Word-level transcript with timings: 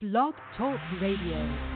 Blog 0.00 0.32
Talk 0.56 0.80
Radio. 0.98 1.69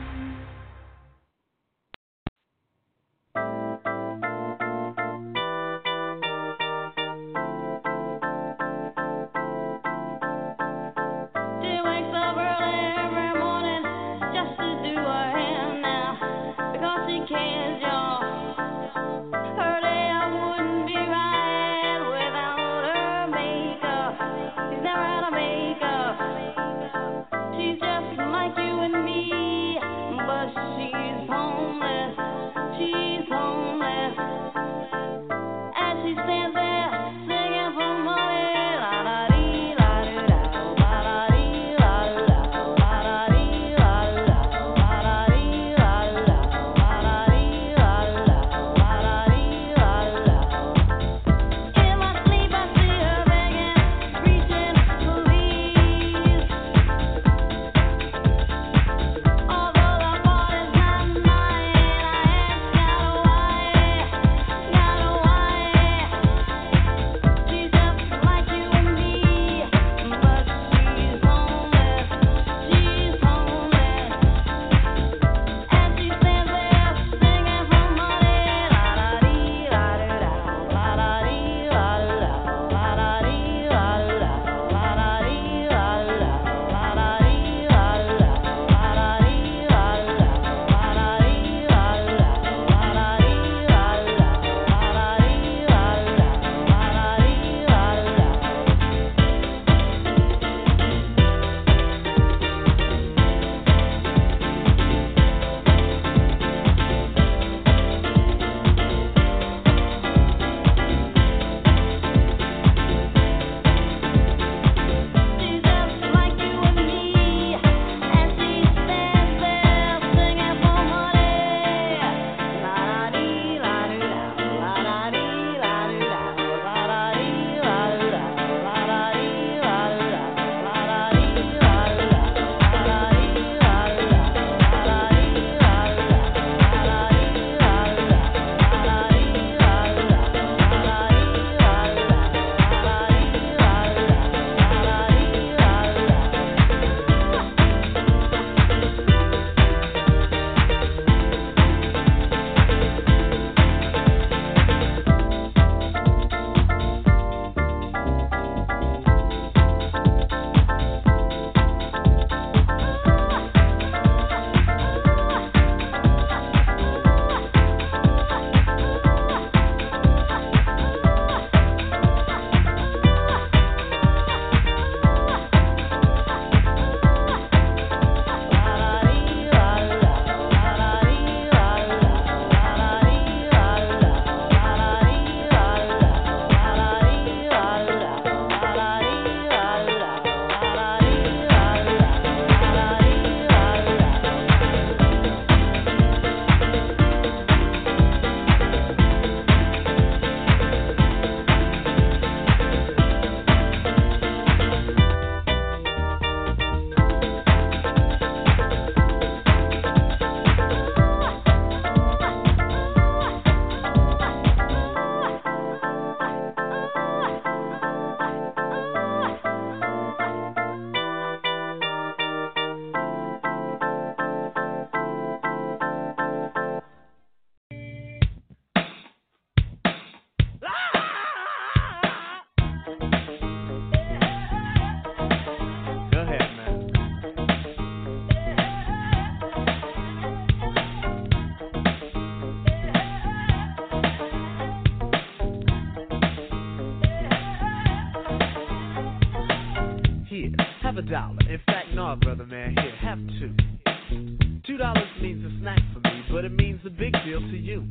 Have 250.85 250.97
a 250.97 251.01
dollar. 251.01 251.39
In 251.49 251.59
fact, 251.65 251.87
no, 251.95 252.15
brother 252.21 252.45
man, 252.45 252.75
here, 252.79 252.95
have 253.01 253.17
two. 253.39 254.61
Two 254.67 254.77
dollars 254.77 255.09
means 255.19 255.43
a 255.43 255.59
snack 255.59 255.79
for 255.91 255.99
me, 256.01 256.23
but 256.31 256.45
it 256.45 256.51
means 256.51 256.79
a 256.85 256.91
big 256.91 257.11
deal 257.25 257.39
to 257.39 257.57
you. 257.57 257.87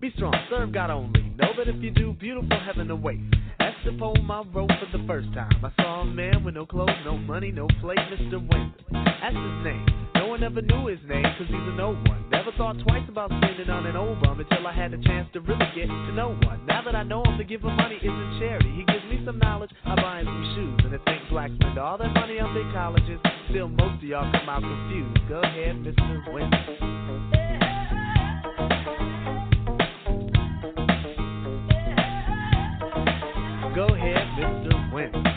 Be 0.00 0.10
strong, 0.16 0.34
serve 0.50 0.72
God 0.72 0.90
only. 0.90 1.20
Know 1.38 1.52
that 1.56 1.68
if 1.68 1.80
you 1.80 1.92
do, 1.92 2.12
beautiful 2.18 2.58
heaven 2.66 2.90
awaits. 2.90 3.22
As 3.60 3.72
the 3.84 3.92
poem 4.00 4.26
my 4.26 4.42
rope 4.52 4.70
for 4.80 4.98
the 4.98 5.06
first 5.06 5.32
time. 5.32 5.64
I 5.64 5.70
saw 5.80 6.00
a 6.00 6.04
man 6.04 6.42
with 6.42 6.56
no 6.56 6.66
clothes, 6.66 6.90
no 7.04 7.16
money, 7.18 7.52
no 7.52 7.68
plate, 7.80 7.98
Mr. 7.98 8.44
Wendal. 8.44 8.74
That's 8.90 9.36
his 9.36 9.64
name. 9.64 9.86
No 10.16 10.26
one 10.26 10.42
ever 10.42 10.62
knew 10.62 10.88
his 10.88 10.98
name, 11.08 11.22
cause 11.22 11.46
he's 11.46 11.54
a 11.54 11.76
no 11.76 11.94
one. 11.94 12.25
Never 12.46 12.58
thought 12.58 12.78
twice 12.86 13.02
about 13.08 13.28
spending 13.42 13.68
on 13.70 13.86
an 13.86 13.96
old 13.96 14.22
bum 14.22 14.38
until 14.38 14.68
I 14.68 14.72
had 14.72 14.92
the 14.92 14.98
chance 14.98 15.28
to 15.32 15.40
really 15.40 15.66
get 15.74 15.88
to 15.88 16.12
know 16.12 16.38
one. 16.44 16.64
Now 16.64 16.80
that 16.80 16.94
I 16.94 17.02
know 17.02 17.24
him, 17.24 17.38
the 17.38 17.42
give 17.42 17.60
him 17.60 17.74
money 17.74 17.96
isn't 17.96 18.38
charity. 18.38 18.70
He 18.70 18.84
gives 18.84 19.04
me 19.06 19.20
some 19.26 19.40
knowledge, 19.40 19.70
I 19.84 19.96
buy 19.96 20.20
him 20.20 20.26
some 20.26 20.54
shoes. 20.54 20.80
And 20.84 20.94
if 20.94 21.02
think 21.06 21.28
blacks 21.28 21.54
spend 21.56 21.76
all 21.76 21.98
their 21.98 22.10
money 22.10 22.38
on 22.38 22.54
big 22.54 22.72
colleges, 22.72 23.18
still 23.50 23.66
most 23.66 23.96
of 23.96 24.04
y'all 24.04 24.30
come 24.30 24.48
out 24.48 24.62
confused. 24.62 25.28
Go 25.28 25.40
ahead, 25.40 25.74
Mr. 25.82 26.32
Wendal. 26.32 26.66
Go 33.74 33.86
ahead, 33.92 34.26
Mr. 34.38 34.92
Wendal. 34.92 35.35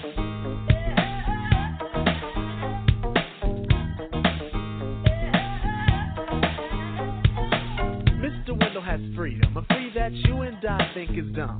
has 8.90 9.00
freedom. 9.16 9.56
A 9.56 9.62
free 9.68 9.92
that 9.94 10.12
you 10.12 10.42
and 10.42 10.58
I 10.66 10.92
think 10.96 11.12
is 11.12 11.36
dumb. 11.36 11.60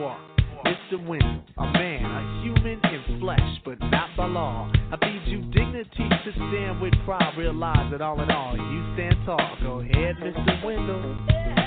Mr. 0.00 1.06
Wendal, 1.06 1.42
a 1.58 1.72
man, 1.72 2.04
a 2.04 2.42
human 2.42 2.80
in 2.84 3.20
flesh, 3.20 3.60
but 3.66 3.78
not 3.90 4.08
by 4.16 4.26
law. 4.26 4.70
I 4.90 4.96
feed 4.96 5.22
you 5.26 5.42
dignity 5.52 6.08
to 6.08 6.32
stand 6.32 6.80
with 6.80 6.94
pride. 7.04 7.34
Realize 7.36 7.90
that 7.92 8.00
all 8.00 8.18
in 8.20 8.30
all, 8.30 8.56
you 8.56 8.94
stand 8.94 9.16
tall. 9.26 9.56
Go 9.62 9.80
ahead, 9.80 10.16
Mr. 10.16 10.64
Wendal. 10.64 11.59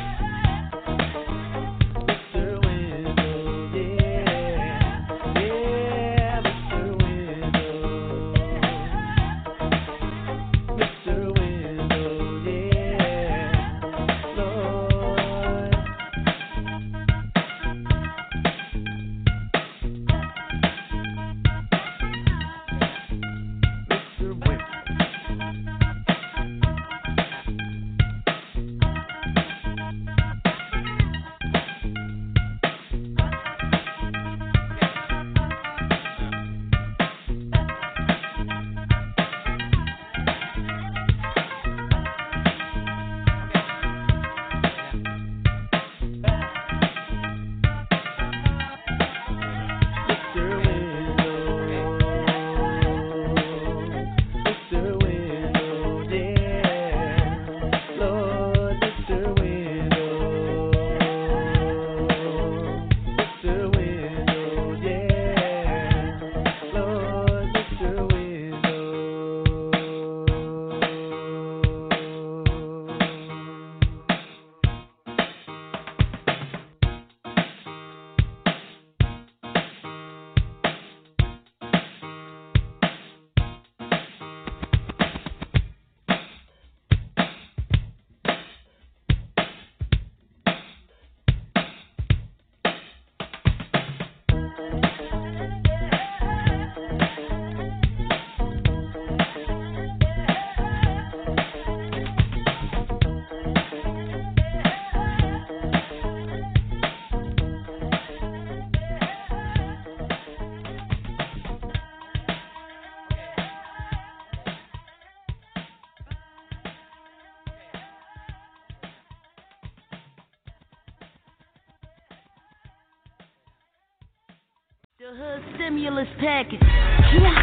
Stimulus 125.84 126.08
package. 126.16 126.64
Yeah. 126.64 127.28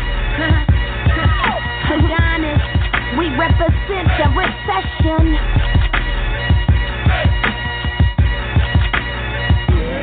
Hedonis, 1.92 2.64
we 3.20 3.28
represent 3.36 4.08
the 4.16 4.32
recession. 4.32 5.36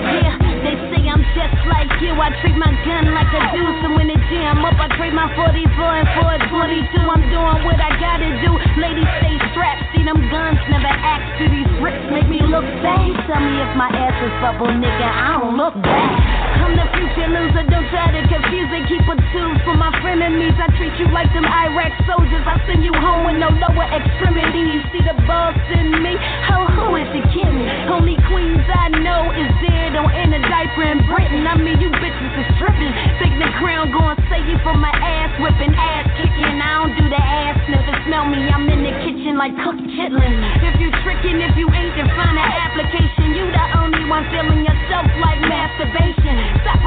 Yeah, 0.05 0.37
they 0.61 0.77
say 0.85 1.01
I'm 1.09 1.25
just 1.33 1.57
like 1.65 1.89
you. 1.97 2.13
I 2.13 2.29
treat 2.45 2.61
my 2.61 2.69
gun 2.85 3.09
like 3.17 3.33
a 3.33 3.41
deuce, 3.57 3.81
and 3.89 3.97
when 3.97 4.13
it 4.13 4.21
jam 4.29 4.61
up, 4.61 4.77
I 4.77 4.85
trade 5.01 5.17
my 5.17 5.33
44 5.33 5.97
and 5.97 6.05
for 6.13 6.29
a 6.29 6.37
22. 6.37 6.93
I'm 7.09 7.25
doing 7.33 7.65
what 7.65 7.81
I 7.81 7.89
gotta 7.97 8.37
do. 8.45 8.53
Ladies 8.77 9.09
stay 9.17 9.33
strapped, 9.49 9.97
see 9.97 10.05
them 10.05 10.21
guns 10.29 10.61
never 10.69 10.93
act. 10.93 11.41
Do 11.41 11.49
these 11.49 11.65
bricks 11.81 12.05
make 12.13 12.29
me 12.29 12.45
look 12.45 12.69
bad? 12.85 13.17
Tell 13.25 13.41
me 13.41 13.65
if 13.65 13.73
my 13.73 13.89
ass 13.89 14.13
is 14.21 14.29
bubble, 14.45 14.69
nigga. 14.69 15.09
I 15.09 15.41
don't 15.41 15.57
look 15.57 15.73
bad. 15.81 16.26
I'm 16.67 16.75
the 16.75 16.83
future 16.99 17.31
loser, 17.31 17.63
don't 17.71 17.87
try 17.87 18.11
to 18.11 18.27
confuse 18.27 18.67
it. 18.75 18.91
Keep 18.91 19.07
a 19.07 19.15
tools 19.31 19.55
for 19.63 19.79
my 19.79 19.87
frenemies. 20.03 20.51
I 20.59 20.67
treat 20.75 20.91
you 20.99 21.07
like 21.15 21.31
them 21.31 21.47
Iraq 21.47 21.95
soldiers. 22.03 22.43
I 22.43 22.59
send 22.67 22.83
you 22.83 22.91
home 22.91 23.23
with 23.23 23.39
no 23.39 23.47
lower 23.55 23.87
extremities. 23.87 24.83
See 24.91 24.99
the 24.99 25.15
boss 25.23 25.55
in 25.71 25.95
me? 26.03 26.19
Ho, 26.51 26.67
who 26.75 26.99
is 26.99 27.07
the 27.15 27.23
king? 27.31 27.55
Only 27.87 28.19
queens 28.27 28.67
I 28.67 28.91
know 28.99 29.31
is 29.31 29.47
dead 29.63 29.95
on 29.95 30.11
in 30.11 30.35
a 30.35 30.43
diaper 30.43 30.91
in 30.91 31.07
Britain. 31.07 31.47
I 31.47 31.55
mean, 31.55 31.79
you 31.79 31.87
bitches 31.87 32.35
is 32.35 32.47
stripping. 32.59 32.91
Think 33.23 33.39
the 33.39 33.47
crown 33.63 33.87
going 33.95 34.19
say 34.27 34.43
you 34.43 34.59
for 34.59 34.75
my 34.75 34.91
ass 34.91 35.39
whipping, 35.39 35.71
ass 35.71 36.03
kicking. 36.19 36.59
I 36.59 36.83
don't 36.83 36.99
do 36.99 37.07
the 37.07 37.23
ass 37.23 37.63
sniffing. 37.63 38.11
Smell 38.11 38.27
me, 38.27 38.43
I'm 38.43 38.67
in 38.67 38.83
the 38.83 38.91
kitchen 39.07 39.39
like 39.39 39.55
cooked 39.63 39.87
chitlin. 39.95 40.35
If 40.67 40.83
you 40.83 40.91
tricking, 41.07 41.39
if 41.39 41.55
you 41.55 41.71
ain't, 41.71 41.95
then 41.95 42.11
find 42.11 42.35
an 42.35 42.49
application. 42.59 43.39
You 43.39 43.47
the 43.55 43.65
only 43.79 44.03
one 44.11 44.27
feeling 44.35 44.67
yourself 44.67 45.07
like 45.23 45.39
masturbation. 45.47 45.66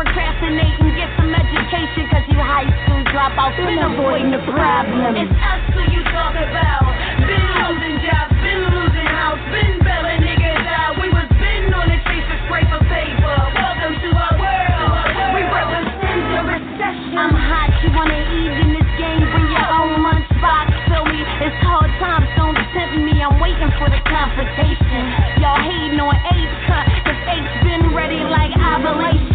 Procrastinating, 0.00 0.96
get 0.96 1.12
some 1.20 1.28
education, 1.28 2.08
cause 2.08 2.24
you 2.32 2.40
high 2.40 2.64
school 2.64 3.04
dropouts 3.12 3.52
been 3.60 3.84
avoiding 3.84 4.32
the 4.32 4.40
problem. 4.48 5.12
It's 5.12 5.28
us 5.28 5.60
who 5.76 5.84
you 5.92 6.00
talk 6.08 6.32
about. 6.40 6.88
Been 7.20 7.48
losing 7.60 8.00
jobs, 8.08 8.32
been 8.40 8.64
losing 8.80 9.08
house, 9.12 9.36
been 9.52 9.76
bailing 9.84 10.24
niggas 10.24 10.64
out. 10.72 10.96
We 11.04 11.12
was 11.12 11.28
been 11.36 11.68
on 11.76 11.84
the 11.92 12.00
chase 12.08 12.24
to 12.32 12.36
scrape 12.48 12.72
a 12.72 12.80
paper. 12.88 13.36
Welcome 13.52 13.94
to 14.00 14.10
our 14.16 14.34
world. 14.40 15.04
We 15.36 15.42
represent 15.44 16.20
the 16.32 16.40
recession. 16.48 17.20
I'm 17.20 17.36
hot, 17.36 17.68
you 17.84 17.92
wanna 17.92 18.24
eat 18.40 18.56
in 18.56 18.68
this 18.72 18.90
game, 18.96 19.20
bring 19.20 19.52
your 19.52 19.68
own 19.68 20.00
lunchbox. 20.00 20.80
Me, 21.12 21.20
it's 21.44 21.60
hard 21.60 21.92
times, 22.00 22.24
don't 22.40 22.56
tempt 22.72 22.96
me. 23.04 23.20
I'm 23.20 23.36
waiting 23.36 23.68
for 23.76 23.92
the 23.92 24.00
confrontation. 24.08 25.04
Y'all 25.44 25.60
hating 25.60 26.00
on 26.00 26.16
H, 26.24 26.56
cause 27.04 27.20
H 27.36 27.52
been 27.68 27.92
ready 27.92 28.24
like 28.24 28.56
ovulation. 28.56 29.29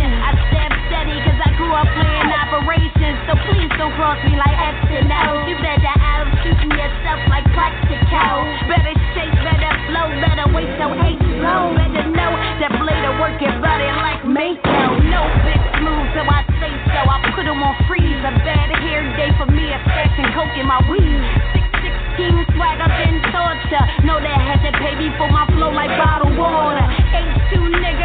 Operations. 3.06 3.20
So 3.30 3.34
please 3.46 3.70
don't 3.78 3.94
cross 3.94 4.18
me 4.26 4.38
like 4.38 4.58
X 4.58 4.78
and 4.90 5.12
O. 5.12 5.48
You 5.48 5.56
better 5.62 5.94
out 6.00 6.28
yourself 6.46 7.20
like 7.30 7.46
Plaxico. 7.54 8.26
Better 8.70 8.96
shape, 9.14 9.34
better 9.46 9.74
flow, 9.90 10.08
better 10.22 10.48
wait 10.54 10.70
so 10.78 10.90
H 10.94 11.20
slow. 11.38 11.74
Better 11.78 12.06
know 12.10 12.32
that 12.62 12.72
blade 12.82 13.06
will 13.06 13.18
work 13.22 13.38
your 13.42 13.54
body 13.62 13.90
like 14.02 14.26
Mako. 14.26 15.02
No 15.06 15.22
bitch 15.46 15.68
move, 15.82 16.06
so 16.14 16.22
I 16.26 16.42
say 16.62 16.74
so. 16.94 17.00
I 17.06 17.18
put 17.34 17.46
them 17.46 17.62
on 17.62 17.76
freeze. 17.88 18.22
A 18.26 18.34
bad 18.42 18.70
hair 18.82 19.04
day 19.18 19.32
for 19.38 19.46
me, 19.50 19.70
a 19.74 19.78
and 19.78 20.30
coke 20.34 20.56
in 20.58 20.66
my 20.66 20.82
weed. 20.90 21.22
Sixteen 21.82 22.42
swag, 22.56 22.82
I've 22.82 22.94
been 22.98 23.22
torture. 23.30 23.86
Know 24.06 24.18
that 24.18 24.40
had 24.42 24.60
to 24.66 24.72
pay 24.82 24.96
me 24.98 25.14
for 25.18 25.30
my 25.30 25.46
flow 25.54 25.70
like 25.70 25.94
bottled 26.00 26.38
water. 26.38 26.86
H2 27.14 27.54
nigga, 27.54 28.05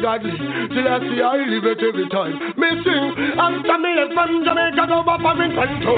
ungodly. 0.00 0.32
Till 0.68 0.88
I 0.88 0.98
see 1.00 1.22
I 1.22 1.36
live 1.46 1.64
it 1.64 1.82
every 1.82 2.08
time. 2.08 2.54
Missing 2.80 3.36
after 3.36 3.76
me 3.76 3.92
from 4.14 4.44
Jamaica 4.44 4.88
back 5.04 5.20
from 5.20 5.36
Toronto. 5.36 5.94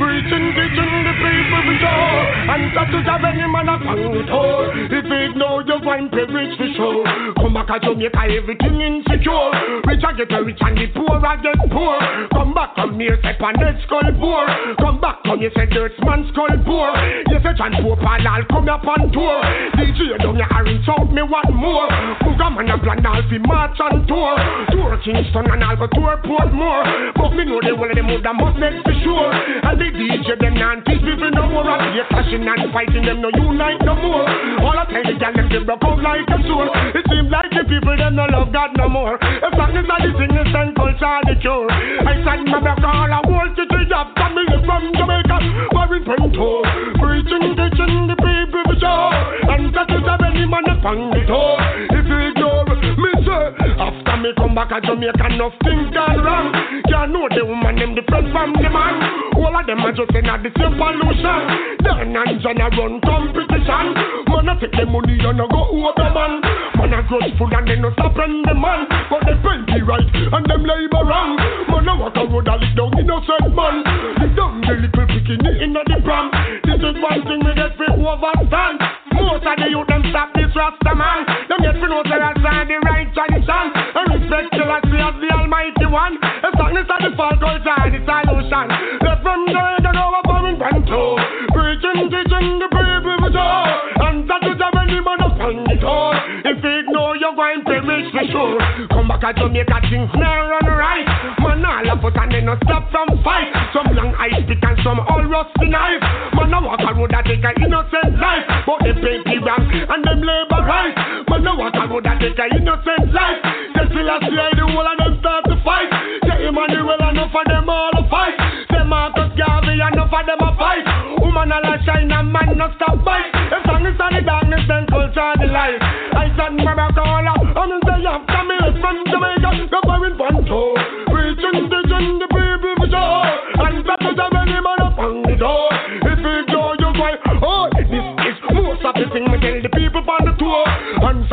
Preaching, 0.00 0.46
teaching 0.56 0.92
the 1.04 1.12
people 1.20 1.62
we 1.68 1.76
know. 1.76 2.08
And 2.48 2.72
to 2.72 2.98
have 3.04 3.24
any 3.24 3.44
man 3.52 3.68
a 3.68 3.76
panto. 3.76 4.72
If 4.88 5.04
it 5.12 5.36
know 5.36 5.60
you 5.60 5.76
find 5.84 6.08
privilege 6.10 6.56
for 6.56 6.68
sure. 6.72 7.04
Come 7.36 7.52
back 7.52 7.68
to 7.68 7.92
Jamaica, 7.92 8.24
everything 8.32 8.80
insecure. 8.80 9.52
Rich 9.84 10.04
I 10.04 10.12
get 10.16 10.32
rich 10.32 10.56
and 10.60 10.76
the 10.78 10.86
poor 10.96 11.20
I 11.20 11.36
get 11.36 11.60
poor. 11.68 12.00
Come 12.32 12.54
back 12.54 12.76
come 12.76 12.96
here, 12.96 13.18
step 13.20 13.40
on 13.40 13.52
that 13.60 13.76
skull 13.84 14.08
poor. 14.16 14.48
Come 14.80 15.00
back 15.00 15.20
come 15.24 15.40
here, 15.40 15.52
say 15.52 15.68
dirt 15.68 15.92
man 16.00 16.24
skull 16.32 16.56
poor. 16.64 16.96
You 17.28 17.44
say 17.44 17.52
John 17.60 17.76
Pope 17.76 18.00
I'll 18.00 18.44
come 18.48 18.68
up 18.72 18.88
on 18.88 19.12
tour. 19.12 19.36
DJ 19.76 20.16
don't 20.24 20.40
you 20.40 20.48
orange 20.48 20.88
out 20.88 21.12
me 21.12 21.20
one 21.20 21.52
more. 21.52 21.88
Booga 22.24 22.48
man 22.56 22.72
a 22.72 22.78
plan 22.80 23.04
all 23.04 23.20
fi 23.28 23.36
march 23.44 23.76
and 23.84 24.08
tour. 24.08 24.32
Tour 24.72 24.96
Kingston 25.04 25.44
and 25.52 25.64
I'll 25.64 25.76
go 25.76 25.86
tour 25.92 26.21
Portmore. 26.24 27.12
But 27.14 27.30
me 27.34 27.44
know 27.44 27.60
the 27.60 27.74
whole 27.74 27.90
of 27.90 27.96
them 27.96 28.08
would 28.08 28.24
must 28.24 28.56
make 28.58 28.78
for 28.82 28.94
sure. 29.02 29.28
And 29.30 29.76
the 29.78 29.88
DJ 29.90 30.38
them 30.38 30.54
not 30.54 30.86
teach 30.86 31.02
people 31.02 31.30
no 31.30 31.50
more. 31.50 31.66
I 31.66 31.92
see 31.92 32.04
clashing 32.08 32.46
and 32.46 32.72
fighting 32.72 33.04
them 33.04 33.20
no 33.22 33.30
unite 33.34 33.82
no 33.82 33.94
more. 33.98 34.24
All 34.62 34.78
I 34.78 34.84
tell 34.86 35.04
the 35.04 35.14
gal 35.18 35.32
them 35.34 35.48
they 35.50 35.62
broke 35.62 35.84
out 35.84 36.00
like 36.00 36.26
a 36.30 36.38
sword. 36.46 36.70
It 36.94 37.04
seems 37.10 37.30
like 37.30 37.50
the 37.50 37.64
people 37.66 37.96
them 37.96 38.14
no 38.16 38.26
love 38.30 38.52
God 38.52 38.70
no 38.78 38.88
more. 38.88 39.18
As 39.18 39.52
long 39.54 39.74
as 39.76 39.86
I 39.86 39.98
sing 40.06 40.32
the 40.32 40.44
and 40.46 40.72
culture 40.76 41.20
the 41.26 41.34
cure. 41.40 41.68
I 41.70 42.14
said 42.22 42.46
my 42.46 42.58
back 42.62 42.82
all 42.82 43.10
I 43.10 43.20
want 43.26 43.56
to 43.58 43.64
do 43.66 43.82
job 43.92 44.14
family 44.16 44.46
from 44.64 44.92
Jamaica. 44.96 45.36
Wearing 45.74 46.04
Pento. 46.06 46.64
Preaching, 46.96 47.46
teaching 47.58 48.08
the 48.08 48.16
people 48.16 48.62
for 48.66 48.76
sure. 48.80 49.12
And 49.52 49.74
that 49.74 49.90
is 49.90 50.06
a 50.06 50.14
any 50.24 50.46
man 50.46 50.64
upon 50.70 51.10
the 51.10 51.22
door. 51.26 51.56
If 51.92 52.04
you 52.08 52.18
ignore 52.32 52.64
me, 52.96 53.10
after 53.50 54.16
me 54.22 54.30
come 54.36 54.54
back 54.54 54.70
to 54.70 54.78
Jamaica, 54.86 55.28
nothing 55.34 55.90
gone 55.90 56.20
wrong. 56.22 56.46
Can't 56.86 57.10
know 57.10 57.26
the 57.26 57.42
woman, 57.42 57.74
them 57.76 57.94
different 57.94 58.30
from 58.30 58.54
the 58.54 58.70
man. 58.70 58.94
All 59.34 59.50
of 59.50 59.66
them 59.66 59.82
are 59.82 59.90
just 59.90 60.14
in 60.14 60.28
the 60.28 60.50
same 60.54 60.74
pollution. 60.78 61.40
Dan 61.82 62.14
and 62.14 62.38
John 62.38 62.62
a 62.62 62.68
run 62.70 63.00
competition. 63.02 63.86
Man, 64.30 64.48
I 64.48 64.54
take 64.60 64.72
the 64.72 64.86
money 64.86 65.18
and 65.18 65.40
I 65.40 65.46
go 65.50 65.62
over 65.74 66.08
man. 66.14 66.32
Man, 66.78 66.94
I 66.94 67.02
grudgeful 67.08 67.50
and 67.50 67.66
they 67.66 67.78
no 67.80 67.90
stop 67.98 68.14
the 68.14 68.54
man. 68.54 68.86
But 69.10 69.26
they 69.26 69.36
plenty 69.42 69.82
right 69.82 70.06
and 70.06 70.44
them 70.46 70.62
labor 70.62 71.02
wrong. 71.02 71.34
Man, 71.66 71.88
I 71.88 71.94
walk 71.98 72.16
a 72.16 72.22
road 72.28 72.46
a 72.46 72.54
lick 72.62 72.74
down 72.78 72.94
innocent 72.94 73.50
man. 73.56 73.76
Lick 74.22 74.32
down 74.38 74.62
the 74.62 74.74
little 74.78 75.06
bikini 75.10 75.52
in 75.62 75.72
the 75.74 75.82
pram. 76.06 76.30
This 76.62 76.78
is 76.78 76.96
one 77.02 77.22
thing 77.26 77.40
we 77.42 77.52
get 77.58 77.74
free 77.74 77.90
overstand. 77.98 78.78
Most 79.12 79.46
of 79.46 79.56
the 79.58 79.66
youth 79.70 79.88
them 79.88 80.02
stop 80.10 80.30
this 80.34 80.52
rasta 80.54 80.92
man. 80.94 81.26
Them 81.48 81.60
get 81.62 81.76
say 81.82 82.18
that's 82.18 82.38
the 82.38 82.78
right 82.84 83.08
tradition. 83.32 83.66
And 83.96 84.06
respect 84.12 84.52
I 84.52 84.78
see 84.84 85.00
as 85.00 85.16
the 85.20 85.28
Almighty 85.32 85.86
One. 85.86 86.16
As 86.20 86.54
long 86.58 86.76
as 86.76 86.86
the 86.86 87.10
fall 87.16 87.36
culture 87.40 87.76
and 87.80 87.94
the 87.94 88.00
solution. 88.04 88.66
Left 89.00 89.22
from 89.22 89.46
there, 89.48 89.76
they 89.80 89.92
know 89.92 90.12
what 90.12 90.28
I'm 90.28 90.46
in 90.46 90.56
Preaching, 90.60 92.08
teaching 92.12 92.58
the 92.60 92.68
people 92.68 93.16
for 93.20 93.30
joy. 93.32 93.68
And 94.04 94.28
that 94.28 94.42
is 94.44 94.60
how 94.60 94.72
any 94.80 95.00
man 95.00 95.20
upon 95.20 95.64
the 95.64 95.76
door. 95.80 96.12
If 96.44 96.62
you 96.62 96.72
ignore, 96.84 97.16
you're 97.16 97.36
going 97.36 97.64
to 97.64 97.80
perish 97.80 98.08
for 98.12 98.24
sure. 98.28 98.56
Come 98.92 99.08
back 99.08 99.24
to 99.24 99.48
Jamaica, 99.48 99.78
things 99.88 100.10
never 100.14 100.52
run 100.52 100.68
right. 100.68 101.06
Man, 101.40 101.64
all 101.64 101.88
of 101.88 102.04
us 102.04 102.16
and 102.16 102.32
they 102.32 102.40
no 102.40 102.56
stop 102.64 102.90
from 102.90 103.08
fight. 103.24 103.48
Some 103.72 103.94
long 103.96 104.14
ice 104.16 104.44
pick 104.46 104.62
and 104.62 104.78
some 104.84 105.00
all 105.00 105.24
rusty 105.24 105.68
knife. 105.68 106.02
Man, 106.36 106.54
I 106.54 106.60
walk 106.60 106.80
a 106.80 106.90
road 106.94 107.10
that 107.12 107.24
take 107.24 107.44
an 107.44 107.54
innocent 107.62 108.18
life. 108.18 108.51
But 108.72 108.88
they 108.88 108.96
plenty 108.96 109.36
wrong 109.36 109.68
and 109.68 110.00
them 110.00 110.24
labor 110.24 110.64
right. 110.64 110.96
Man, 111.28 111.44
I 111.44 111.52
walk 111.60 111.76
a 111.76 111.84
road 111.92 112.08
that 112.08 112.16
take 112.24 112.40
an 112.40 112.56
innocent 112.56 113.12
life. 113.12 113.44
They 113.76 113.84
still 113.84 114.08
a 114.08 114.16
see 114.24 114.32
the 114.32 114.64
whole 114.64 114.88
of 114.88 114.96
them 114.96 115.12
start 115.20 115.44
to 115.44 115.60
fight. 115.60 115.92
Say 116.24 116.48
Emmanuel 116.48 116.96
enough 116.96 117.36
of 117.36 117.44
them 117.52 117.68
all 117.68 117.92
a 117.92 118.00
fight. 118.08 118.32
Say 118.72 118.80
Marcus 118.88 119.28
Garvey 119.36 119.76
enough 119.76 120.08
of 120.08 120.24
them 120.24 120.40
a 120.40 120.50
fight. 120.56 120.88
Woman 121.20 121.52
a 121.52 121.60
shine 121.84 122.08
and 122.08 122.32
man 122.32 122.56
no 122.56 122.72
stop 122.80 122.96
fight. 123.04 123.28
As 123.52 123.60
long 123.68 123.84
as 123.84 123.92
the 123.92 124.20
darkness 124.24 124.64
then 124.64 124.88
culture 124.88 125.32
the 125.36 125.52
light. 125.52 125.76
I 126.16 126.32
stand 126.32 126.56
my 126.64 126.72
back 126.72 126.96
all 126.96 127.28
up. 127.28 127.44
I'm 127.44 127.76
in 127.76 127.80
the 127.84 128.08
come 128.24 128.56
here 128.56 128.72
from 128.80 128.96
Jamaica. 129.04 129.68
Go 129.68 129.78
for 129.84 130.00
in 130.00 130.16
Ponto. 130.16 130.80
Preaching, 131.12 131.68
the 131.68 131.80
people 132.24 132.72
for 132.80 132.88
sure. 132.88 133.28
And 133.68 133.84
that 133.84 134.00
is 134.00 134.16
a 134.16 134.26
many 134.32 134.56
man 134.64 134.80
up 134.80 134.96
on 134.96 135.20
the 135.28 135.36
door. 135.36 135.68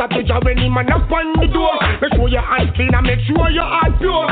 Saturday 0.00 0.32
when 0.40 0.56
him 0.56 0.72
man 0.72 0.88
up 0.88 1.12
on 1.12 1.36
the 1.36 1.48
door. 1.52 1.76
Make 2.00 2.16
sure 2.16 2.32
your 2.32 2.40
hands 2.40 2.72
clean 2.72 2.88
and 2.88 3.04
make 3.04 3.20
sure 3.28 3.52
your 3.52 3.68
heart 3.68 4.00
pure. 4.00 4.24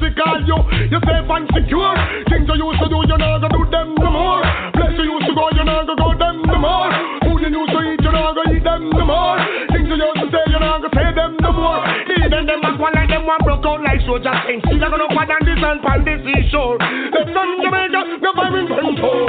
See 0.00 0.16
call 0.16 0.40
you, 0.48 0.56
you're 0.88 1.04
safe 1.04 1.28
and 1.28 1.44
secure. 1.52 1.92
Things 2.32 2.48
you 2.48 2.56
used 2.56 2.80
to 2.80 2.88
do, 2.88 3.04
you're 3.04 3.20
not 3.20 3.44
gonna 3.44 3.52
do 3.52 3.68
them 3.68 3.92
no 4.00 4.08
more. 4.08 4.40
Place 4.72 4.96
you 4.96 5.12
used 5.12 5.28
to 5.28 5.36
go, 5.36 5.52
you're 5.52 5.68
not 5.68 5.84
gonna 5.84 6.00
go 6.00 6.16
them 6.16 6.40
no 6.48 6.56
more. 6.56 6.88
Food 7.20 7.44
you 7.44 7.52
used 7.52 7.68
to 7.68 7.78
eat, 7.84 8.00
you're 8.00 8.16
not 8.16 8.32
gonna 8.32 8.56
eat 8.56 8.64
them 8.64 8.88
no 8.88 9.04
more. 9.04 9.36
Things 9.68 9.92
you 9.92 10.00
used 10.00 10.24
to 10.24 10.26
say, 10.32 10.40
you're 10.48 10.64
not 10.64 10.80
gonna 10.80 10.96
say 10.96 11.12
them 11.12 11.36
no 11.36 11.52
more. 11.52 11.84
Even 12.16 12.48
them 12.48 12.64
back 12.64 12.80
one 12.80 12.96
like 12.96 13.12
them 13.12 13.28
one 13.28 13.44
broke 13.44 13.68
out 13.68 13.84
like 13.84 14.00
soldiers. 14.08 14.40
Ain't 14.48 14.64
see 14.72 14.80
they're 14.80 14.88
gonna 14.88 15.04
put 15.04 15.28
on 15.28 15.44
this 15.44 15.60
and 15.60 15.84
pan 15.84 16.00
this 16.00 16.24
seashore. 16.24 16.80
Them 16.80 17.28
from 17.28 17.60
Jamaica, 17.60 18.24
no 18.24 18.32
firing 18.32 18.72
control. 18.72 19.28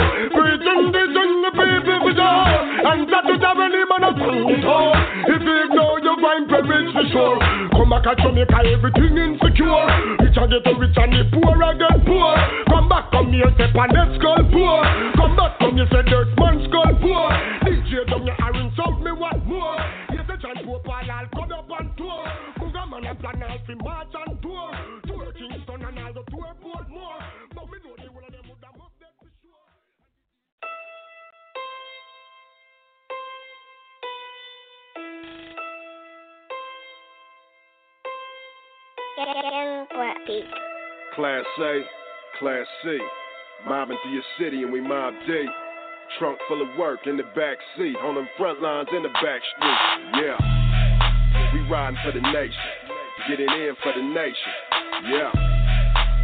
Back 8.03 8.17
to 8.17 8.23
Jamaica, 8.23 8.59
everything 8.65 9.17
insecure. 9.17 9.85
Rich 10.19 10.37
and 10.37 10.49
get 10.49 10.77
rich 10.79 10.97
and 10.97 11.13
the 11.13 11.23
poor 11.33 11.63
I 11.63 11.73
get 11.77 12.05
poor. 12.05 12.35
Come 12.69 12.89
back, 12.89 13.11
come 13.11 13.31
here, 13.33 13.51
step 13.55 13.75
on 13.75 13.89
that 13.93 14.09
skull 14.17 14.41
poor. 14.49 14.81
Come 15.15 15.35
back, 15.35 15.59
come 15.59 15.75
here, 15.77 15.87
say 15.91 16.03
dirt 16.09 16.33
man 16.37 16.65
skull 16.67 16.93
poor. 17.01 17.29
DJ 17.65 18.09
down 18.09 18.25
your 18.25 18.35
iron 18.41 18.71
south, 18.75 18.99
me 19.01 19.11
want 19.11 19.45
more. 19.45 19.77
Yes, 20.13 20.25
the 20.27 20.37
John 20.37 20.57
Pope 20.65 20.89
I'll 20.89 21.27
come 21.29 21.51
up 21.51 21.71
on 21.71 21.93
tour. 21.97 22.25
Booga 22.57 22.89
man 22.89 23.05
a 23.05 23.15
plan 23.15 23.43
all 23.43 23.59
fi 23.67 23.73
march 23.75 24.13
and 24.25 24.40
Class 41.15 41.45
A, 41.59 41.81
Class 42.39 42.65
C. 42.83 42.97
Mobbing 43.67 43.97
through 44.01 44.13
your 44.13 44.23
city 44.39 44.63
and 44.63 44.71
we 44.71 44.81
mob 44.81 45.13
deep. 45.27 45.49
Trunk 46.17 46.39
full 46.47 46.61
of 46.61 46.77
work 46.77 46.99
in 47.05 47.17
the 47.17 47.23
back 47.35 47.57
seat. 47.77 47.95
On 48.03 48.15
them 48.15 48.27
front 48.37 48.61
lines 48.61 48.89
in 48.95 49.03
the 49.03 49.09
back 49.09 49.41
street. 49.55 50.23
Yeah. 50.23 50.37
We 51.53 51.59
riding 51.69 51.99
for 52.03 52.11
the 52.11 52.21
nation. 52.21 52.55
Getting 53.29 53.45
in 53.45 53.75
for 53.83 53.93
the 53.95 54.01
nation. 54.01 54.53
Yeah. 55.05 55.31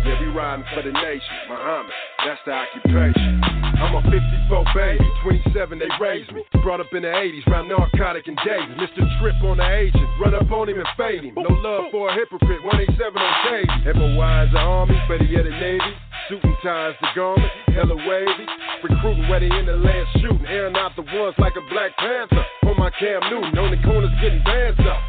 Yeah, 0.06 0.20
we 0.22 0.28
riding 0.28 0.66
for 0.74 0.82
the 0.82 0.92
nation. 0.92 1.22
Muhammad, 1.50 1.92
that's 2.26 2.40
the 2.46 2.52
occupation. 2.52 3.57
I'm 3.78 3.94
a 3.94 4.02
54 4.02 4.66
baby, 4.74 5.06
27 5.24 5.80
they 5.80 5.86
raised 6.02 6.32
me. 6.34 6.42
Brought 6.64 6.82
up 6.82 6.90
in 6.94 7.04
the 7.04 7.14
80s, 7.14 7.46
round 7.46 7.70
narcotic 7.70 8.28
and 8.28 8.38
days. 8.42 8.74
Mr. 8.82 9.06
Trip 9.22 9.38
on 9.46 9.58
the 9.58 9.70
agent, 9.70 10.10
run 10.20 10.34
up 10.34 10.50
on 10.52 10.70
him 10.70 10.80
and 10.80 10.88
fade 10.98 11.24
him. 11.24 11.36
No 11.38 11.54
love 11.62 11.86
for 11.92 12.10
a 12.10 12.14
hypocrite, 12.14 12.64
187 12.66 12.98
on 13.22 13.34
stage. 13.46 13.72
MOY 13.94 14.50
is 14.50 14.52
the 14.52 14.60
army, 14.60 14.98
better 15.08 15.30
yet 15.30 15.46
the 15.46 15.54
navy. 15.54 15.94
Suit 16.28 16.44
and 16.44 16.58
ties 16.64 16.98
the 17.02 17.08
garment, 17.16 17.52
hella 17.70 17.96
wavy. 17.96 18.46
Recruiting 18.82 19.30
ready 19.30 19.46
in 19.46 19.66
the 19.66 19.78
last 19.78 20.10
shooting, 20.22 20.46
airing 20.50 20.76
out 20.76 20.96
the 20.96 21.06
ones 21.14 21.36
like 21.38 21.54
a 21.54 21.64
Black 21.70 21.96
Panther. 21.98 22.44
On 22.66 22.76
my 22.78 22.90
Cam 22.98 23.22
Newton, 23.30 23.58
on 23.58 23.72
the 23.72 23.82
corners 23.86 24.12
getting 24.22 24.44
bands 24.44 24.82
up. 24.90 25.06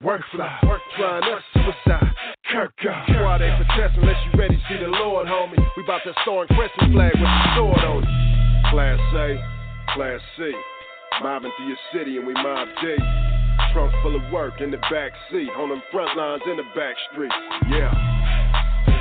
Work 0.00 0.22
fly, 0.30 0.58
work 0.62 0.80
trying 0.96 1.24
us 1.24 1.42
suicide. 1.52 2.35
Kirk. 2.52 2.72
Why 2.82 3.38
they 3.38 3.50
protest 3.56 3.98
unless 3.98 4.16
you 4.26 4.38
ready? 4.38 4.56
to 4.56 4.62
See 4.68 4.78
the 4.78 4.88
Lord, 4.88 5.26
homie. 5.26 5.58
We 5.76 5.82
about 5.82 6.00
to 6.04 6.12
store 6.22 6.46
and 6.48 6.56
flag 6.56 6.70
with 6.78 7.22
the 7.22 7.54
sword 7.56 7.78
on 7.84 8.04
it. 8.04 8.70
Class 8.70 9.00
A, 9.14 9.38
Class 9.94 10.20
C. 10.36 10.52
Mobbing 11.22 11.50
through 11.56 11.68
your 11.68 11.76
city 11.94 12.18
and 12.18 12.26
we 12.26 12.34
mob 12.34 12.68
D. 12.82 12.96
Trunk 13.72 13.92
full 14.02 14.16
of 14.16 14.32
work 14.32 14.60
in 14.60 14.70
the 14.70 14.78
back 14.90 15.12
seat. 15.30 15.48
On 15.56 15.70
them 15.70 15.82
front 15.90 16.16
lines 16.16 16.42
in 16.46 16.56
the 16.56 16.66
back 16.74 16.94
streets. 17.12 17.34
Yeah. 17.68 17.90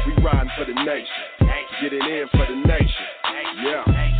We 0.07 0.23
riding 0.23 0.49
for 0.57 0.65
the 0.65 0.73
nation. 0.73 1.25
Getting 1.81 1.99
in 1.99 2.27
for 2.31 2.45
the 2.47 2.55
nation. 2.67 3.05
Yeah. 3.63 4.14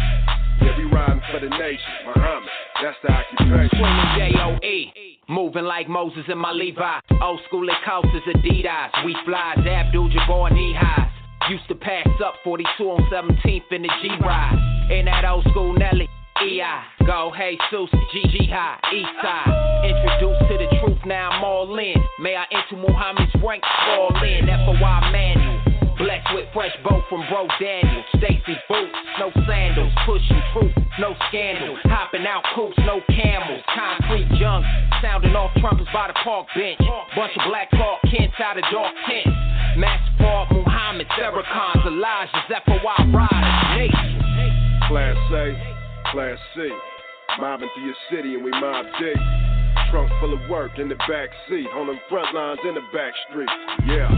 Riding 0.96 1.22
for 1.30 1.42
the 1.42 1.50
nation. 1.50 1.92
Muhammad, 2.08 2.50
that's 2.82 2.96
the 3.04 3.12
occupation. 3.12 3.84
J-O-E. 4.16 5.20
Moving 5.28 5.66
like 5.66 5.90
Moses 5.90 6.24
in 6.30 6.38
my 6.38 6.54
Levi. 6.54 7.00
Old 7.22 7.42
school 7.48 7.70
at 7.70 7.84
coasters, 7.84 8.24
Adidas. 8.34 9.04
We 9.04 9.14
flies, 9.26 9.60
Abdul 9.60 10.10
Jabbar 10.10 10.54
knee 10.54 10.74
highs. 10.74 11.12
Used 11.50 11.68
to 11.68 11.76
pass 11.76 12.08
up 12.24 12.36
42 12.46 12.84
on 12.86 13.02
17th 13.12 13.72
in 13.72 13.82
the 13.82 13.90
G 14.02 14.10
ride. 14.22 14.88
In 14.90 15.06
that 15.06 15.26
old 15.26 15.44
school 15.52 15.74
Nelly. 15.74 16.08
EI, 16.42 17.06
go 17.06 17.32
hey 17.36 17.58
Sus, 17.72 17.90
GG 18.12 18.52
high, 18.52 18.78
East 18.94 19.08
side. 19.24 19.88
Introduced 19.88 20.44
to 20.52 20.58
the 20.60 20.68
truth, 20.80 21.00
now 21.06 21.30
I'm 21.30 21.44
all 21.44 21.80
in. 21.80 21.96
May 22.20 22.36
I 22.36 22.44
enter 22.52 22.76
Muhammad's 22.76 23.32
ranks, 23.44 23.68
fall 23.86 24.12
in. 24.24 24.46
FOI 24.48 25.12
manual. 25.12 25.45
Blessed 25.98 26.28
with 26.36 26.46
fresh 26.54 26.76
boat 26.84 27.04
from 27.08 27.24
Bro 27.32 27.48
Daniel. 27.60 28.04
Stacy 28.20 28.56
boots, 28.68 29.00
no 29.20 29.32
sandals. 29.48 29.94
Pushing 30.06 30.42
truth, 30.52 30.76
no 31.00 31.16
scandal. 31.30 31.78
Hopping 31.86 32.28
out 32.28 32.44
coops, 32.54 32.76
no 32.84 33.00
camels. 33.08 33.64
Concrete 33.72 34.28
junk, 34.36 34.66
sounding 35.02 35.36
off 35.36 35.56
trumpets 35.62 35.88
by 35.94 36.08
the 36.08 36.18
park 36.20 36.48
bench. 36.56 36.80
Bunch 37.16 37.32
of 37.40 37.48
black 37.48 37.72
talk, 37.72 38.04
Kents 38.12 38.36
out 38.44 38.58
of 38.58 38.66
dark 38.72 38.92
tents. 39.08 39.32
Master 39.80 40.12
Paul, 40.20 40.48
Muhammad, 40.52 41.08
Farrakhan's, 41.16 41.88
Elijah's, 41.88 42.44
FOI 42.68 43.00
riders, 43.16 43.64
nation. 43.80 44.20
Class 44.92 45.18
A, 45.32 45.56
Class 46.12 46.38
C. 46.56 46.70
Mobbing 47.40 47.70
through 47.74 47.86
your 47.86 48.00
city 48.12 48.36
and 48.36 48.44
we 48.44 48.52
mob 48.52 48.86
D. 49.00 49.14
Trunk 49.92 50.12
full 50.20 50.34
of 50.34 50.50
work 50.50 50.78
in 50.78 50.90
the 50.90 50.96
back 51.08 51.30
seat. 51.48 51.68
On 51.76 51.88
them 51.88 52.00
front 52.10 52.34
lines 52.36 52.60
in 52.68 52.76
the 52.76 52.86
back 52.94 53.14
street. 53.30 53.50
Yeah. 53.88 54.12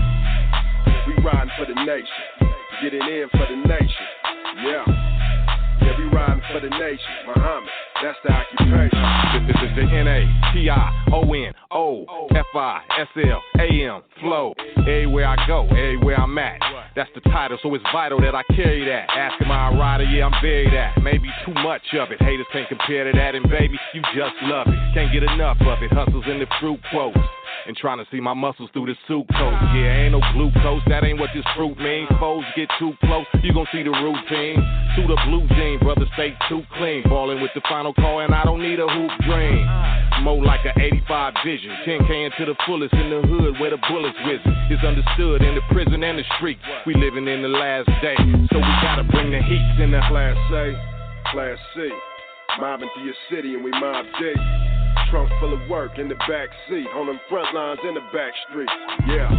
We 1.07 1.13
riding 1.23 1.51
for 1.57 1.65
the 1.65 1.73
nation. 1.85 2.51
Getting 2.83 3.01
in 3.01 3.29
for 3.31 3.47
the 3.47 3.55
nation. 3.55 4.07
Yeah. 4.63 4.83
Yeah, 5.81 5.97
we 5.97 6.03
riding 6.05 6.43
for 6.51 6.59
the 6.59 6.69
nation. 6.69 7.05
Muhammad, 7.25 7.69
that's 8.03 8.17
the 8.25 8.31
occupation. 8.33 9.47
This 9.47 9.55
is 9.63 9.75
the 9.75 9.83
N 9.83 10.07
A 10.07 10.51
T 10.53 10.69
I 10.69 11.05
O 11.13 11.21
N 11.33 11.53
O 11.71 12.27
F 12.35 12.45
I 12.53 12.81
S 12.99 13.07
L 13.15 13.41
A 13.59 13.67
M 13.87 14.01
flow. 14.19 14.53
Everywhere 14.79 15.27
I 15.27 15.47
go, 15.47 15.65
everywhere 15.67 16.19
I'm 16.19 16.37
at. 16.37 16.59
That's 16.95 17.09
the 17.15 17.21
title, 17.21 17.57
so 17.61 17.73
it's 17.75 17.83
vital 17.93 18.19
that 18.21 18.35
I 18.35 18.43
carry 18.55 18.83
that. 18.85 19.09
Asking 19.09 19.47
my 19.47 19.69
rider, 19.77 20.03
yeah, 20.03 20.25
I'm 20.25 20.41
very 20.41 20.69
that. 20.71 21.01
Maybe 21.01 21.29
too 21.45 21.53
much 21.53 21.83
of 21.93 22.11
it. 22.11 22.21
Haters 22.21 22.47
can't 22.51 22.67
compare 22.67 23.09
to 23.09 23.17
that, 23.17 23.35
and 23.35 23.47
baby, 23.49 23.77
you 23.93 24.01
just 24.15 24.35
love 24.41 24.67
it. 24.67 24.75
Can't 24.93 25.13
get 25.13 25.23
enough 25.23 25.57
of 25.61 25.81
it. 25.83 25.93
Hustles 25.93 26.25
in 26.27 26.39
the 26.39 26.47
fruit 26.59 26.79
quotes. 26.91 27.17
And 27.67 27.75
trying 27.75 27.99
to 27.99 28.07
see 28.09 28.21
my 28.23 28.33
muscles 28.33 28.69
through 28.71 28.87
the 28.87 28.95
suit 29.11 29.27
coat. 29.27 29.59
Yeah, 29.75 30.07
ain't 30.07 30.15
no 30.15 30.23
glucose, 30.31 30.79
that 30.87 31.03
ain't 31.03 31.19
what 31.19 31.35
this 31.35 31.43
fruit 31.51 31.75
means. 31.77 32.07
Foes 32.17 32.47
get 32.55 32.71
too 32.79 32.95
close, 33.03 33.27
you 33.43 33.51
gon' 33.51 33.67
see 33.75 33.83
the 33.83 33.91
routine. 33.91 34.55
To 34.95 35.01
the 35.03 35.19
blue 35.27 35.43
jean, 35.51 35.75
brother, 35.83 36.07
stay 36.15 36.31
too 36.47 36.63
clean. 36.79 37.03
Ballin' 37.03 37.41
with 37.43 37.51
the 37.55 37.61
final 37.67 37.93
call, 37.93 38.21
and 38.21 38.33
I 38.33 38.45
don't 38.45 38.63
need 38.63 38.79
a 38.79 38.87
hoop 38.87 39.11
dream. 39.27 39.67
More 40.23 40.39
like 40.41 40.63
a 40.63 40.71
85 40.79 41.33
vision. 41.43 41.75
10K 41.83 42.31
into 42.31 42.45
the 42.47 42.55
fullest 42.65 42.93
in 42.93 43.11
the 43.11 43.21
hood 43.27 43.59
where 43.59 43.71
the 43.75 43.83
bullets 43.91 44.15
whizzing. 44.23 44.55
It's 44.71 44.83
understood 44.87 45.43
in 45.43 45.53
the 45.55 45.61
prison 45.69 46.01
and 46.03 46.17
the 46.17 46.23
street. 46.39 46.57
We 46.87 46.95
living 46.95 47.27
in 47.27 47.43
the 47.43 47.51
last 47.51 47.91
day, 48.01 48.15
so 48.15 48.57
we 48.63 48.73
gotta 48.79 49.03
bring 49.11 49.29
the 49.29 49.43
heat 49.43 49.83
in 49.83 49.91
the 49.91 49.99
Class 50.07 50.39
A, 50.55 50.71
Class 51.35 51.59
C. 51.75 51.91
Mobbing 52.61 52.89
through 52.95 53.11
your 53.11 53.19
city 53.29 53.53
and 53.55 53.63
we 53.63 53.71
mob 53.71 54.05
D. 54.17 54.76
Trunk 55.11 55.29
full 55.39 55.53
of 55.53 55.69
work 55.69 55.97
in 55.97 56.09
the 56.09 56.15
back 56.15 56.49
seat. 56.69 56.87
On 56.95 57.07
them 57.07 57.19
front 57.29 57.53
lines 57.55 57.79
in 57.87 57.93
the 57.93 58.01
back 58.13 58.33
street. 58.49 58.69
Yeah. 59.07 59.29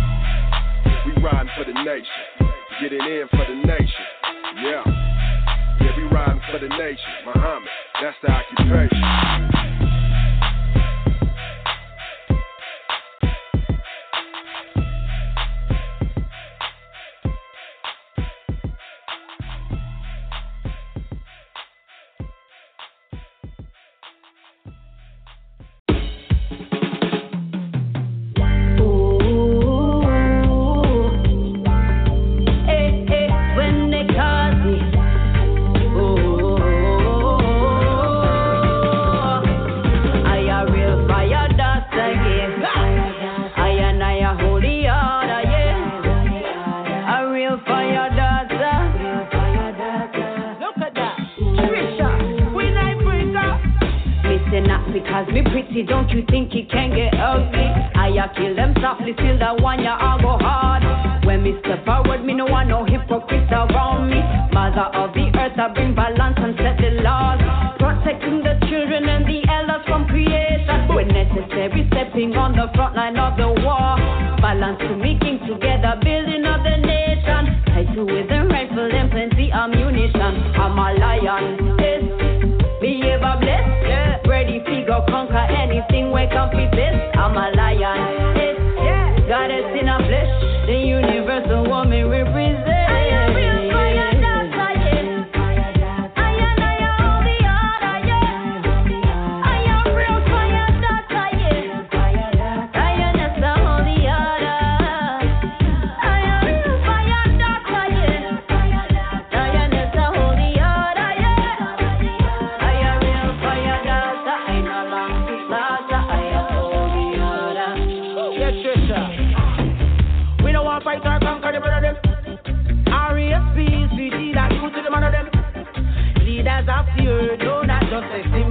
We 1.05 1.23
riding 1.23 1.51
for 1.57 1.65
the 1.65 1.73
nation. 1.85 2.51
Getting 2.81 3.01
in 3.01 3.29
for 3.31 3.45
the 3.45 3.55
nation. 3.55 4.05
Yeah. 4.63 4.83
Yeah, 5.81 5.97
we 5.97 6.05
riding 6.05 6.41
for 6.51 6.59
the 6.59 6.69
nation. 6.69 7.05
Muhammad, 7.27 7.69
that's 8.01 8.17
the 8.23 8.31
occupation. 8.31 9.78
Them 59.09 59.17
softly, 59.17 59.39
still 59.39 59.39
the 59.39 59.63
one 59.63 59.83
ya 59.83 59.97
I 59.99 60.21
go 60.21 60.39
hard. 60.39 61.25
When 61.25 61.43
me 61.43 61.55
step 61.61 61.85
forward, 61.85 62.25
me 62.25 62.35
no 62.35 62.47
want 62.47 62.69
no 62.69 62.85
hypocrites 62.85 63.51
around 63.53 64.11
me. 64.11 64.21
Mother 64.53 64.91
of 64.95 65.15
the 65.15 65.31
earth, 65.39 65.59
I 65.59 65.73
bring 65.75 65.95
balance 65.95 66.08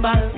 just 0.02 0.37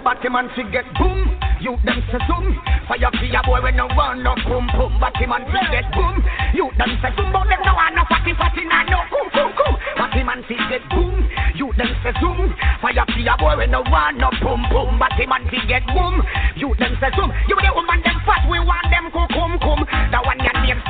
Say 0.00 0.04
Batman 0.04 0.48
fi 0.56 0.62
get 0.72 0.88
boom, 0.96 1.28
you 1.60 1.76
them 1.84 2.00
say 2.08 2.16
zoom. 2.24 2.56
Fire 2.88 3.12
fi 3.20 3.36
a 3.36 3.40
boy 3.44 3.60
when 3.60 3.76
no 3.76 3.86
run 3.88 4.22
no 4.22 4.32
boom 4.48 4.64
boom. 4.72 4.96
Batman 4.96 5.44
fi 5.52 5.60
get 5.68 5.92
boom, 5.92 6.24
you 6.56 6.72
them 6.78 6.96
say 7.04 7.12
zoom. 7.16 7.28
But 7.36 7.44
them 7.52 7.60
no 7.60 7.76
want 7.76 7.94
no 7.94 8.02
fatty 8.08 8.32
fatty 8.32 8.64
nah 8.64 8.88
no 8.88 9.04
boom 9.12 9.28
boom 9.28 9.52
boom. 9.52 9.76
Batman 10.00 10.40
fi 10.48 10.56
get 10.72 10.88
boom, 10.88 11.28
you 11.54 11.68
them 11.76 11.92
say 12.00 12.16
zoom. 12.16 12.48
Fire 12.80 13.04
fi 13.12 13.28
a 13.28 13.36
boy 13.36 13.60
when 13.60 13.70
no 13.72 13.84
run 13.92 14.16
no 14.16 14.30
boom 14.40 14.64
boom. 14.72 14.96
Batman 14.96 15.44
fi 15.52 15.60
get 15.68 15.84
boom, 15.92 16.24
you 16.56 16.72
them 16.80 16.96
say 16.96 17.12
zoom. 17.12 17.28
You 17.52 17.60
the 17.60 17.68
woman 17.76 18.00
them 18.00 18.16
fat, 18.24 18.48
we 18.48 18.56
want 18.56 18.88
them 18.88 19.12
come 19.12 19.28
come 19.28 19.60
come. 19.60 19.84
That 19.84 20.24
one 20.24 20.40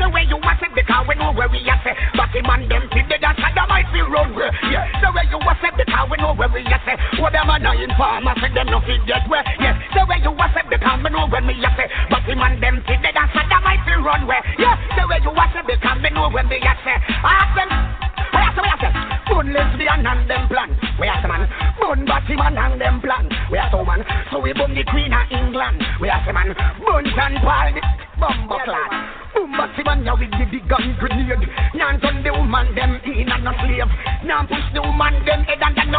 say 0.01 0.09
where 0.09 0.25
you 0.25 0.41
want 0.41 0.65
it 0.65 0.73
because 0.73 1.05
we 1.05 1.15
know 1.21 1.37
where 1.37 1.53
we 1.53 1.61
are 1.69 1.81
say. 1.85 1.93
Batman 2.17 2.65
them 2.73 2.89
fi 2.89 3.05
dead 3.05 3.21
and 3.21 3.37
that 3.37 3.69
might 3.69 3.85
be 3.93 4.01
run. 4.01 4.33
Yeah, 4.73 4.89
the 5.05 5.13
way 5.13 5.29
you 5.29 5.37
want 5.45 5.61
it 5.61 5.77
because 5.77 6.09
we 6.09 6.17
know 6.17 6.33
where 6.33 6.49
we 6.49 6.65
are 6.65 6.83
say. 6.89 6.97
What 7.21 7.37
them 7.37 7.53
a 7.53 7.61
nine 7.61 7.93
farmer 8.01 8.33
say 8.41 8.49
them 8.57 8.73
no 8.73 8.81
fi 8.81 8.97
get 9.05 9.29
where. 9.29 9.45
Yes, 9.61 9.77
the 9.93 10.09
way 10.09 10.17
you 10.25 10.33
was 10.33 10.57
it 10.57 10.65
because 10.73 10.99
me 11.05 11.13
know 11.13 11.29
when 11.29 11.45
me 11.45 11.53
a 11.61 11.71
say. 11.77 11.89
But 12.09 12.25
him 12.25 12.41
and 12.41 12.57
them 12.57 12.81
see 12.89 12.97
dead 13.05 13.13
and 13.13 13.29
so 13.29 13.45
might 13.61 13.85
be 13.85 13.93
run 14.01 14.25
where. 14.25 14.41
Yeah, 14.57 14.81
the 14.97 15.05
way 15.05 15.21
you 15.21 15.33
was 15.37 15.53
it 15.53 15.69
because 15.69 16.01
me 16.01 16.09
know 16.17 16.33
when 16.33 16.49
me 16.49 16.57
a 16.57 16.73
say. 16.81 16.97
Ask 17.21 17.53
them. 17.53 17.69
Where 18.31 18.47
I 18.47 18.55
say, 18.55 18.63
where 18.63 18.73
I 18.73 18.79
say, 18.79 18.93
Bun 19.27 19.53
lesbian 19.53 20.07
and 20.07 20.31
them 20.31 20.47
plan. 20.49 20.71
Where 20.97 21.11
I 21.11 21.21
say 21.21 21.29
man, 21.29 21.45
Bun 21.83 22.07
Batman 22.07 22.57
and 22.57 22.81
them 22.81 23.01
plan. 23.03 23.27
Where 23.51 23.61
I 23.61 23.69
say 23.69 23.83
man, 23.83 24.01
so 24.31 24.39
we 24.39 24.55
bun 24.55 24.73
the 24.73 24.85
Queen 24.87 25.13
of 25.13 25.27
England. 25.35 25.83
Where 25.99 26.15
I 26.15 26.25
say 26.25 26.33
man, 26.33 26.55
Bun 26.55 27.05
and 27.11 27.37
Paul 27.43 27.75
the 27.75 27.83
Bumbo 28.21 28.57
clad. 28.65 29.20
Boom 29.51 29.59
Batman, 29.59 30.05
yeah 30.07 30.15
we 30.15 30.27
give 30.31 30.51
the 30.51 30.61
gun 30.71 30.95
grenade. 30.99 31.43
Nan 31.75 31.99
turn 32.01 32.23
the 32.23 32.31
woman 32.31 32.71
them 32.75 33.01
in 33.03 33.27
and 33.27 33.43
no 33.43 33.51
slave. 33.59 33.91
Nan 34.23 34.47
push 34.47 34.63
the 34.75 34.79
woman 34.79 35.19
them 35.27 35.43
head 35.43 35.59
and 35.59 35.75
then 35.75 35.91
no. 35.91 35.99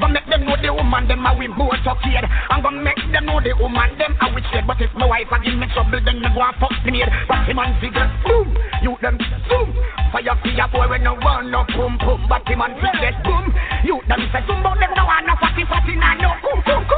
But 0.00 0.08
make 0.08 0.24
them 0.24 0.48
know 0.48 0.56
the 0.56 0.72
woman 0.72 1.08
them 1.08 1.26
a 1.26 1.36
we 1.36 1.48
more 1.48 1.76
kid. 1.76 2.24
I'm 2.48 2.62
gonna 2.62 2.80
make 2.80 2.96
them 3.12 3.26
know 3.26 3.40
the 3.40 3.52
woman 3.60 3.98
them 4.00 4.16
a 4.16 4.32
witch 4.32 4.48
dead. 4.48 4.64
But 4.66 4.80
if 4.80 4.88
my 4.96 5.04
wife 5.04 5.28
a 5.28 5.36
give 5.44 5.60
me 5.60 5.68
trouble, 5.76 6.00
then 6.00 6.24
me 6.24 6.28
go 6.32 6.40
and 6.40 6.56
fuck 6.56 6.72
me. 6.88 7.04
But 7.28 7.44
him 7.44 7.58
and 7.60 7.76
figure 7.84 8.08
boom, 8.24 8.56
you 8.80 8.96
them 9.04 9.20
boom. 9.20 9.68
Fire 10.12 10.32
fire 10.40 10.68
boy 10.72 10.88
when 10.88 11.04
no 11.04 11.16
run 11.20 11.50
no 11.52 11.68
boom 11.76 12.00
boom. 12.00 12.24
But 12.28 12.48
him 12.48 12.64
and 12.64 12.80
figure 12.80 13.12
boom, 13.28 13.44
you 13.84 14.00
them 14.08 14.24
say 14.32 14.40
boom, 14.48 14.64
but 14.64 14.80
them 14.80 14.96
no 14.96 15.04
want 15.04 15.28
no 15.28 15.36
fatty 15.36 15.68
fatty 15.68 16.00
nah 16.00 16.16
no 16.16 16.32
boom 16.40 16.64
boom 16.64 16.80
boom. 16.88 16.95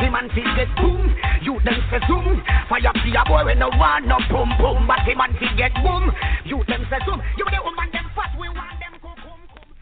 But 0.00 0.06
him 0.06 0.14
and 0.14 0.30
figure 0.32 0.66
boom, 0.76 1.14
you 1.42 1.60
them 1.62 1.76
say 1.90 2.00
zoom. 2.08 2.42
Fire 2.70 2.80
fire 2.80 3.24
boy 3.28 3.44
when 3.44 3.58
no 3.58 3.68
want 3.68 4.06
no 4.06 4.16
boom 4.30 4.48
boom. 4.56 4.86
But 4.86 5.00
him 5.00 5.20
and 5.20 5.36
figure 5.36 5.68
boom, 5.82 6.10
you 6.46 6.64
them 6.68 6.86
say 6.88 6.96
zoom. 7.04 7.20
You 7.36 7.44
the 7.44 7.60
woman 7.62 7.90
them 7.92 8.10
fat, 8.16 8.32
we 8.40 8.48
want 8.48 8.80
them 8.80 8.98
boom 9.02 9.14
boom 9.22 9.40
boom. 9.52 9.74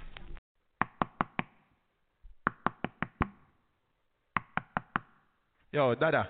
Yo, 5.70 5.94
Dada. 5.94 6.28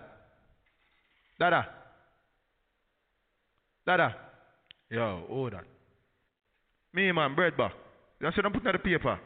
Dada. 1.40 1.66
Dada. 3.86 4.16
Yo, 4.90 5.24
hold 5.28 5.54
on. 5.54 5.64
Me, 6.92 7.10
man, 7.12 7.34
bread 7.34 7.56
bar. 7.56 7.72
You 8.20 8.30
see 8.36 8.42
them 8.42 8.52
putting 8.52 8.68
on 8.68 8.74
the 8.74 8.78
paper. 8.80 9.18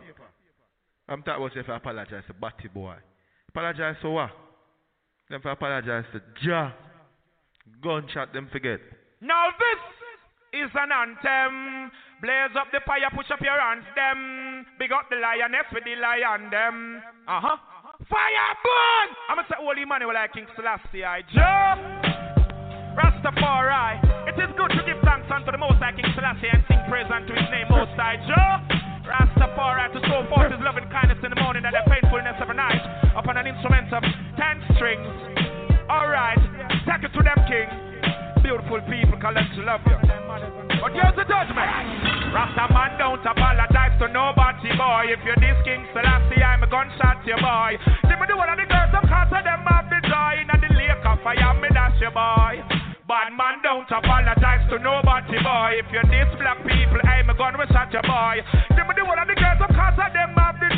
I'm 1.08 1.22
talking 1.24 1.44
about 1.44 1.56
if 1.56 1.68
I 1.68 1.76
apologize 1.76 2.22
to 2.28 2.34
Batty 2.34 2.68
boy. 2.68 2.94
Apologize 3.48 3.96
to 4.02 4.10
what? 4.10 4.30
Them 5.32 5.40
for 5.40 5.56
apologize 5.56 6.04
to 6.12 6.20
Ja. 6.44 6.72
Gunshot 7.80 8.34
them 8.34 8.52
forget. 8.52 8.80
Now 9.22 9.48
this 9.56 10.60
is 10.60 10.68
an 10.76 10.92
anthem. 10.92 11.90
Blaze 12.20 12.52
up 12.52 12.68
the 12.68 12.84
fire, 12.84 13.08
push 13.16 13.32
up 13.32 13.40
your 13.40 13.56
hands, 13.56 13.88
them. 13.96 14.66
Big 14.78 14.92
up 14.92 15.08
the 15.08 15.16
lioness 15.16 15.64
with 15.72 15.88
the 15.88 15.96
lion, 15.96 16.52
them. 16.52 17.00
Uh 17.26 17.40
huh. 17.40 17.56
Fire 18.12 18.52
burn! 18.60 19.08
I'ma 19.32 19.48
say 19.48 19.56
holy 19.56 19.86
money 19.86 20.04
like 20.04 20.34
King 20.34 20.44
Selassie, 20.54 21.00
I 21.00 21.24
Jah. 21.32 21.80
Rastafari. 22.92 24.04
It 24.28 24.36
is 24.36 24.52
good 24.52 24.68
to 24.76 24.84
give 24.84 25.00
thanks 25.00 25.32
unto 25.32 25.50
the 25.50 25.56
Most 25.56 25.80
High 25.80 25.96
King 25.96 26.12
Selassie 26.12 26.52
and 26.52 26.60
sing 26.68 26.84
praise 26.92 27.08
unto 27.08 27.32
his 27.32 27.48
name, 27.48 27.72
Most 27.72 27.96
High 27.96 28.20
Jah. 28.28 28.81
Rastafari 29.12 29.92
to 29.92 30.00
show 30.08 30.24
forth 30.32 30.48
his 30.48 30.60
loving 30.64 30.88
kindness 30.88 31.20
in 31.20 31.28
the 31.28 31.40
morning 31.44 31.68
and 31.68 31.74
the 31.76 31.84
faithfulness 31.84 32.32
of 32.40 32.48
the 32.48 32.56
night 32.56 32.80
upon 33.12 33.36
an 33.36 33.44
instrument 33.44 33.92
of 33.92 34.00
ten 34.40 34.56
strings. 34.72 35.04
Alright, 35.84 36.40
take 36.88 37.04
it 37.04 37.12
to 37.12 37.20
them, 37.20 37.36
King. 37.44 37.68
Beautiful 38.40 38.80
people, 38.88 39.20
collect 39.20 39.52
to 39.52 39.62
love 39.68 39.84
you. 39.84 40.00
But 40.80 40.96
here's 40.96 41.12
the 41.12 41.28
judgment. 41.28 41.68
Rasta 42.32 42.72
man 42.72 42.96
don't 42.96 43.20
apologize 43.20 43.94
to 44.00 44.08
nobody, 44.08 44.72
boy. 44.80 45.12
If 45.12 45.20
you're 45.28 45.36
this 45.36 45.60
King 45.68 45.84
Selassie, 45.92 46.40
I'm 46.40 46.64
a 46.64 46.68
gunshot 46.72 47.20
you, 47.28 47.36
boy. 47.36 47.76
Give 48.08 48.16
me 48.16 48.24
the 48.26 48.36
one 48.40 48.48
of 48.48 48.56
the 48.56 48.64
girls, 48.64 48.96
cause 48.96 49.28
of 49.28 49.44
them 49.44 49.60
have 49.68 49.92
the 49.92 50.00
joy. 50.08 50.40
In 50.40 50.48
the 50.48 50.72
lake 50.72 51.04
of 51.04 51.20
fire, 51.20 51.52
me 51.60 51.68
dash 51.68 52.00
you, 52.00 52.08
boy. 52.10 52.64
Bad 53.12 53.36
man 53.36 53.60
don't 53.60 53.84
apologize 53.92 54.64
to 54.72 54.80
nobody, 54.80 55.36
boy. 55.44 55.76
If 55.76 55.84
you're 55.92 56.08
this 56.08 56.32
black 56.40 56.56
people, 56.64 56.96
I'm 57.04 57.28
a 57.28 57.36
gun, 57.36 57.60
we 57.60 57.68
shot 57.68 57.92
you, 57.92 58.00
boy. 58.00 58.40
Give 58.72 58.88
me 58.88 58.96
the 58.96 59.04
one 59.04 59.20
of 59.20 59.28
the 59.28 59.36
girls, 59.36 59.60
some 59.60 59.68
cause 59.76 60.00
of 60.00 60.16
them 60.16 60.32
have 60.32 60.56
the 60.56 60.71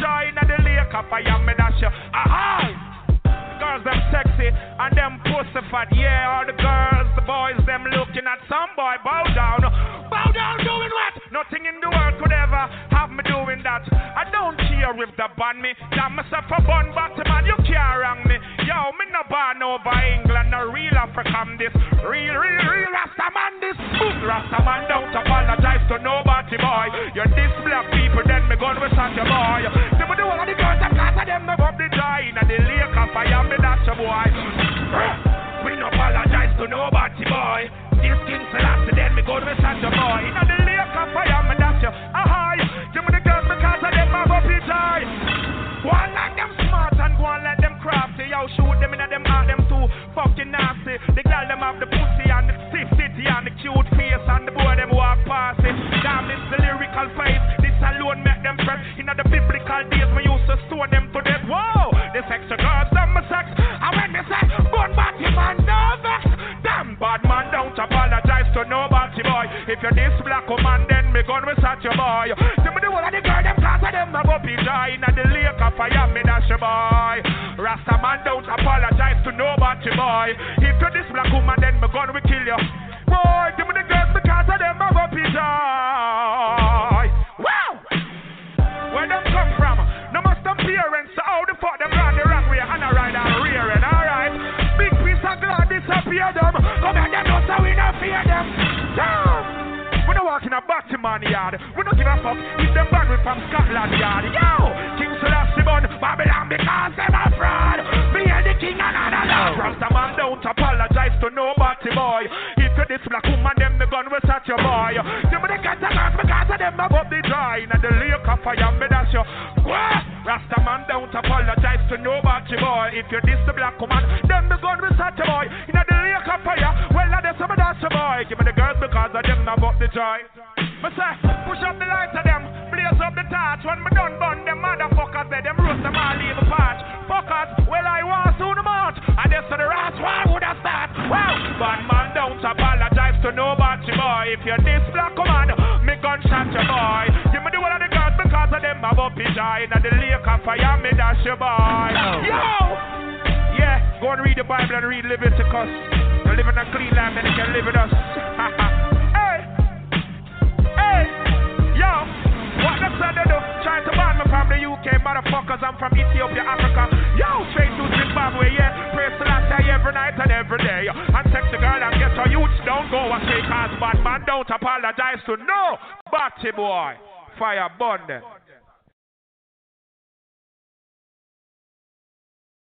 night 169.94 170.18
and 170.18 170.33
every 170.33 170.59
day. 170.59 170.87
And 170.90 171.26
the 171.33 171.59
girl 171.59 171.80
and 171.80 171.94
get 171.96 172.12
her 172.18 172.28
youths 172.28 172.61
don't 172.66 172.90
go 172.90 173.14
astray, 173.14 173.40
cause 173.46 173.70
bad 173.78 174.02
man 174.02 174.24
don't 174.26 174.50
apologize 174.50 175.22
to 175.26 175.37
no 175.38 175.78
batty 176.11 176.50
boy. 176.50 176.94
Fire 177.38 177.68
burn. 177.78 178.22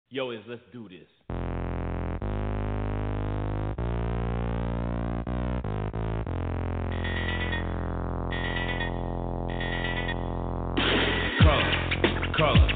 Yo, 0.08 0.30
is 0.30 0.40
let's 0.46 0.62
do 0.72 0.88
this. 0.88 1.08
color, 11.42 11.72
color, 12.36 12.75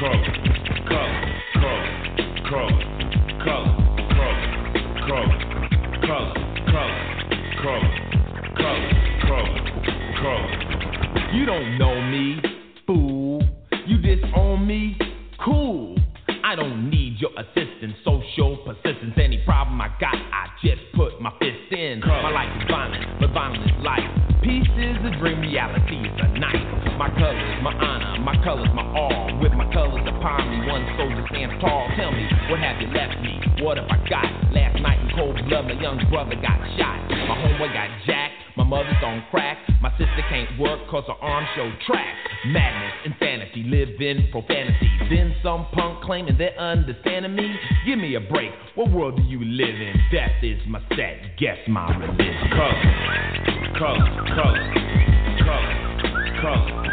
You 0.00 0.08
don't 11.44 11.76
know 11.76 12.00
me, 12.00 12.40
fool. 12.86 13.42
You 13.86 13.98
disown 13.98 14.66
me, 14.66 14.96
cool. 15.44 15.96
I 16.44 16.54
don't 16.56 16.88
need 16.88 17.18
your 17.20 17.32
assistance, 17.38 17.92
social 18.02 18.56
persistence. 18.64 19.12
Any 19.22 19.42
problem 19.44 19.82
I 19.82 19.88
got, 20.00 20.14
I 20.14 20.46
just 20.64 20.80
put 20.94 21.20
my 21.20 21.30
fist 21.38 21.72
in. 21.72 22.00
My 22.00 22.30
life 22.30 22.48
is 22.56 22.70
violent, 22.70 23.20
but 23.20 23.32
violent 23.34 23.64
is 23.64 23.84
life. 23.84 24.00
Peace 24.42 24.66
is 24.78 24.96
a 25.04 25.10
dream, 25.20 25.40
reality 25.40 25.96
is 25.96 26.20
a 26.20 26.38
night. 26.38 26.96
My 26.96 27.10
colors, 27.10 27.62
my 27.62 27.74
honor, 27.74 28.18
my 28.20 28.42
colors, 28.42 28.68
my 28.74 28.82
all. 28.96 29.09
Stands 31.30 31.54
tall. 31.62 31.88
Tell 31.96 32.12
me, 32.12 32.26
what 32.50 32.60
have 32.60 32.80
you 32.82 32.88
left 32.92 33.16
me? 33.22 33.40
What 33.62 33.78
have 33.78 33.88
I 33.88 33.98
got? 34.08 34.28
Last 34.52 34.80
night 34.82 35.00
in 35.00 35.10
cold 35.16 35.38
blood, 35.48 35.64
my 35.66 35.78
young 35.80 35.98
brother 36.10 36.34
got 36.34 36.58
shot. 36.76 36.98
My 37.08 37.38
homeboy 37.38 37.72
got 37.72 37.90
jacked. 38.06 38.34
My 38.56 38.64
mother's 38.64 39.00
on 39.02 39.24
crack. 39.30 39.58
My 39.80 39.90
sister 39.92 40.22
can't 40.28 40.58
work 40.58 40.80
cause 40.90 41.04
her 41.06 41.14
arms 41.14 41.48
show 41.56 41.70
tracks. 41.86 42.18
Madness, 42.46 42.92
insanity, 43.06 43.62
live 43.64 44.00
in 44.00 44.28
profanity. 44.30 44.90
Then 45.08 45.34
some 45.42 45.66
punk 45.72 46.02
claiming 46.02 46.36
they're 46.36 46.58
understanding 46.58 47.34
me. 47.34 47.56
Give 47.86 47.98
me 47.98 48.16
a 48.16 48.20
break. 48.20 48.50
What 48.74 48.90
world 48.90 49.16
do 49.16 49.22
you 49.22 49.42
live 49.44 49.74
in? 49.80 49.94
Death 50.12 50.42
is 50.42 50.60
my 50.68 50.80
set. 50.90 51.38
Guess 51.38 51.58
my 51.68 51.96
religion. 51.96 52.50
Color, 52.50 52.82
color, 53.78 54.08
color, 54.34 54.74
color, 55.44 56.40
color, 56.42 56.89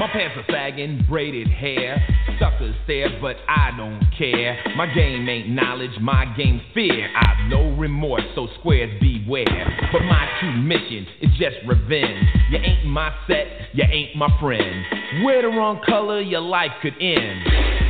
My 0.00 0.08
pants 0.08 0.34
are 0.34 0.50
sagging, 0.50 1.04
braided 1.10 1.48
hair. 1.48 2.02
Suckers 2.38 2.74
stare, 2.84 3.18
but 3.20 3.36
I 3.46 3.70
don't 3.76 4.00
care. 4.16 4.58
My 4.74 4.86
game 4.94 5.28
ain't 5.28 5.50
knowledge, 5.50 5.90
my 6.00 6.24
game 6.38 6.62
fear. 6.72 7.06
I've 7.14 7.50
no 7.50 7.76
remorse, 7.76 8.22
so 8.34 8.48
squares 8.58 8.98
beware. 8.98 9.90
But 9.92 10.00
my 10.04 10.26
true 10.40 10.56
mission 10.56 11.06
is 11.20 11.30
just 11.32 11.56
revenge. 11.66 12.24
You 12.50 12.58
ain't 12.58 12.86
my 12.86 13.14
set, 13.26 13.46
you 13.74 13.84
ain't 13.84 14.16
my 14.16 14.28
friend. 14.40 15.22
Wear 15.22 15.42
the 15.42 15.48
wrong 15.48 15.82
color, 15.86 16.22
your 16.22 16.40
life 16.40 16.72
could 16.80 16.94
end. 16.98 17.89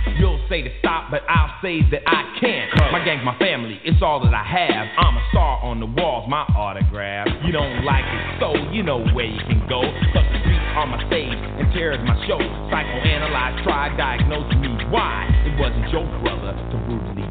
Say 0.51 0.67
to 0.67 0.79
stop, 0.83 1.07
but 1.07 1.23
I'll 1.31 1.55
say 1.63 1.79
that 1.95 2.03
I 2.03 2.27
can't. 2.43 2.67
My 2.91 2.99
gang's 3.05 3.23
my 3.23 3.39
family, 3.39 3.79
it's 3.87 4.03
all 4.03 4.19
that 4.19 4.35
I 4.35 4.43
have. 4.43 4.83
I'm 4.99 5.15
a 5.15 5.23
star 5.31 5.63
on 5.63 5.79
the 5.79 5.87
walls, 5.87 6.27
my 6.27 6.43
autograph. 6.59 7.31
You 7.47 7.55
don't 7.55 7.87
like 7.87 8.03
it, 8.03 8.35
so 8.43 8.51
you 8.67 8.83
know 8.83 8.99
where 9.15 9.31
you 9.31 9.39
can 9.47 9.63
go. 9.71 9.79
Cause 10.11 10.27
the 10.27 10.39
streets 10.43 10.67
are 10.75 10.91
my 10.91 10.99
stage, 11.07 11.39
and 11.39 11.71
terror 11.71 11.95
is 11.95 12.03
my 12.03 12.19
show. 12.27 12.35
Psychoanalyze, 12.67 13.63
try, 13.63 13.95
diagnose 13.95 14.51
me 14.59 14.71
why. 14.91 15.23
It 15.47 15.55
wasn't 15.55 15.87
your 15.87 16.03
brother 16.19 16.51
to 16.51 16.77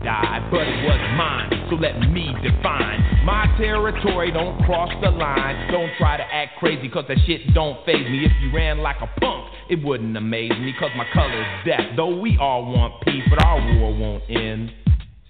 die, 0.05 0.47
but 0.51 0.63
it 0.63 0.85
was 0.85 1.01
mine. 1.17 1.51
So 1.71 1.77
let 1.77 1.99
me 2.11 2.35
define 2.43 3.25
my 3.25 3.47
territory. 3.59 4.31
Don't 4.33 4.59
cross 4.65 4.91
the 5.03 5.11
line. 5.11 5.71
Don't 5.71 5.91
try 5.99 6.17
to 6.17 6.25
act 6.25 6.59
crazy, 6.59 6.89
cause 6.89 7.05
that 7.09 7.19
shit 7.27 7.55
don't 7.55 7.85
phase 7.85 8.09
me. 8.09 8.25
If 8.25 8.33
you 8.43 8.53
ran 8.55 8.79
like 8.79 8.97
a 9.01 9.21
punk, 9.21 9.47
it 9.69 9.83
wouldn't 9.85 10.17
amaze 10.17 10.51
me, 10.51 10.75
cause 10.79 10.91
my 10.97 11.07
color's 11.13 11.47
death. 11.65 11.97
Though 11.97 12.19
we 12.19 12.37
all 12.41 12.65
want 12.65 13.03
peace, 13.05 13.23
but 13.31 13.43
our 13.45 13.59
war 13.79 13.95
won't 13.95 14.25
end 14.29 14.73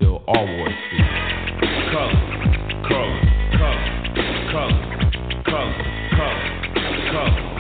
till 0.00 0.22
all 0.26 0.46
wars 0.46 0.72
cease. 0.90 1.00
Color, 1.92 2.14
color, 2.88 3.20
color, 3.58 4.00
color, 4.50 4.80
color, 5.44 5.74
color, 6.20 7.26
color, 7.26 7.50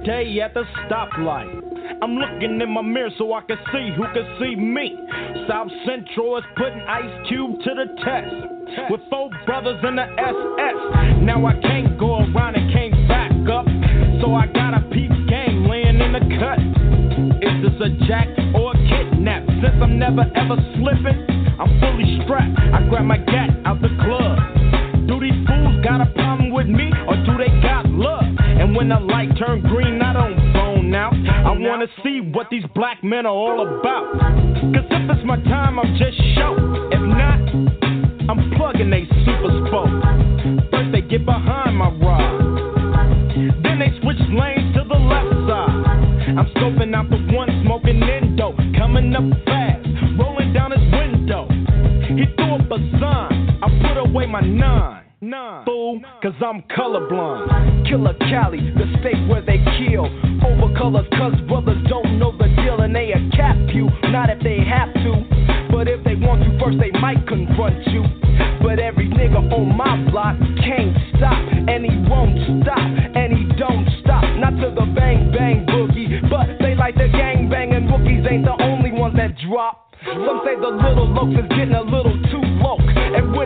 day 0.06 0.40
at 0.42 0.54
the 0.54 0.64
stoplight. 0.86 1.72
I'm 2.02 2.16
looking 2.16 2.60
in 2.62 2.70
my 2.72 2.82
mirror 2.82 3.10
so 3.18 3.34
I 3.34 3.42
can 3.42 3.58
see 3.72 3.94
who 3.96 4.04
can 4.14 4.26
see 4.40 4.56
me. 4.56 4.98
South 5.48 5.70
Central 5.86 6.38
is 6.38 6.44
putting 6.56 6.82
Ice 6.82 7.28
Cube 7.28 7.60
to 7.62 7.72
the 7.76 7.88
test. 8.04 8.90
With 8.90 9.02
four 9.10 9.30
brothers 9.46 9.84
in 9.84 9.96
the 9.98 10.08
SS. 10.08 11.22
Now 11.22 11.46
I 11.46 11.54
can't 11.62 12.00
go 12.00 12.24
around 12.24 12.56
and 12.56 12.72
can't 12.74 13.08
back 13.08 13.32
up. 13.52 13.66
So 14.22 14.34
I 14.34 14.48
got 14.48 14.74
a 14.74 14.82
peep 14.90 15.12
game 15.28 15.68
laying 15.68 16.00
in 16.00 16.14
the 16.14 16.24
cut. 16.40 16.60
Is 17.44 17.56
this 17.62 17.78
a 17.82 17.90
jack 18.08 18.28
or 18.56 18.72
a 18.72 18.78
kidnap? 18.88 19.46
Since 19.62 19.78
I'm 19.82 20.00
never 20.00 20.24
ever 20.36 20.56
slipping, 20.80 21.20
I'm 21.60 21.80
fully 21.82 22.22
strapped. 22.24 22.58
I 22.58 22.88
grab 22.90 23.06
my 23.06 23.18
gat 23.18 23.50
out 23.66 23.82
the 23.82 23.90
club. 24.02 24.21
When 28.82 28.90
the 28.90 29.00
light 29.00 29.30
turn 29.38 29.62
green, 29.62 30.02
I 30.02 30.12
don't 30.12 30.54
bone 30.54 30.96
out. 30.96 31.14
I 31.14 31.52
wanna 31.52 31.86
see 32.04 32.20
what 32.20 32.48
these 32.50 32.64
black 32.74 33.04
men 33.04 33.28
are 33.28 33.30
all 33.30 33.62
about. 33.62 34.12
Cause 34.74 34.88
if 34.90 35.06
it's 35.08 35.24
my 35.24 35.36
time, 35.44 35.78
I'm 35.78 35.96
just 36.00 36.18
show. 36.34 36.58
If 36.90 37.00
not, 37.00 37.46
I'm 38.28 38.50
plugging 38.58 38.90
they 38.90 39.06
super 39.22 39.54
spoke. 39.70 40.72
First 40.72 40.92
they 40.94 41.02
get 41.02 41.26
behind 41.26 41.78
my 41.78 41.92
ride. 42.02 43.62
Then 43.62 43.78
they 43.78 43.94
switch 44.02 44.18
lanes 44.34 44.74
to 44.74 44.82
the 44.90 44.98
left 44.98 45.30
side. 45.46 46.42
I'm 46.42 46.50
scoping 46.58 46.96
out 46.96 47.08
the 47.12 47.22
one 47.38 47.50
smoking 47.62 48.02
endo. 48.02 48.58
Coming 48.80 49.14
up 49.14 49.30
fast, 49.46 49.86
rolling 50.18 50.54
down 50.54 50.72
his 50.72 50.82
window. 50.92 51.46
He 52.18 52.26
threw 52.34 52.56
up 52.56 52.66
a 52.66 52.80
sign. 52.98 53.60
I 53.62 53.70
put 53.86 54.10
away 54.10 54.26
my 54.26 54.42
nine. 54.42 55.01
Fool, 55.22 56.02
cause 56.24 56.34
I'm 56.44 56.64
colorblind. 56.76 57.88
Killer 57.88 58.16
Cali, 58.26 58.74
the 58.74 58.90
state 59.02 59.30
where 59.30 59.46
they 59.46 59.62
kill. 59.78 60.10
Over 60.42 60.74
colors, 60.76 61.06
cause 61.14 61.38
brothers 61.48 61.78
don't 61.88 62.18
know 62.18 62.36
the 62.36 62.50
deal 62.58 62.82
and 62.82 62.96
they 62.96 63.14
a 63.14 63.30
cap 63.38 63.56
you. 63.70 63.86
Not 64.10 64.32
if 64.32 64.42
they 64.42 64.58
have 64.66 64.92
to, 64.92 65.70
but 65.70 65.88
if 65.88 66.04
they 66.04 66.16
want 66.16 66.42
to 66.42 66.50
first, 66.58 66.80
they 66.82 66.90
might 66.98 67.22
confront 67.28 67.86
you. 67.94 68.02
But 68.66 68.80
every 68.80 69.10
nigga 69.10 69.46
on 69.54 69.78
my 69.78 70.10
block 70.10 70.42
can't 70.58 70.98
stop, 71.14 71.38
and 71.70 71.86
he 71.86 71.94
won't 72.10 72.66
stop, 72.66 72.82
and 72.82 73.30
he 73.30 73.46
don't 73.62 73.86
stop. 74.02 74.26
Not 74.42 74.58
to 74.58 74.74
the 74.74 74.90
bang 74.98 75.30
bang 75.30 75.70
boogie, 75.70 76.18
but 76.34 76.58
they 76.66 76.74
like 76.74 76.96
the 76.96 77.14
gang 77.14 77.48
banging 77.48 77.86
rookies 77.86 78.26
ain't 78.26 78.46
the 78.46 78.58
only 78.58 78.92
ones 78.92 79.16
that 79.18 79.38
drop. 79.46 79.94
Some 80.02 80.42
say 80.44 80.58
the 80.58 80.74
little 80.82 81.14
lokes 81.14 81.38
is 81.38 81.50
getting 81.50 81.78
a 81.78 81.86
little 81.86 82.18
too 82.34 82.42
low. 82.58 82.91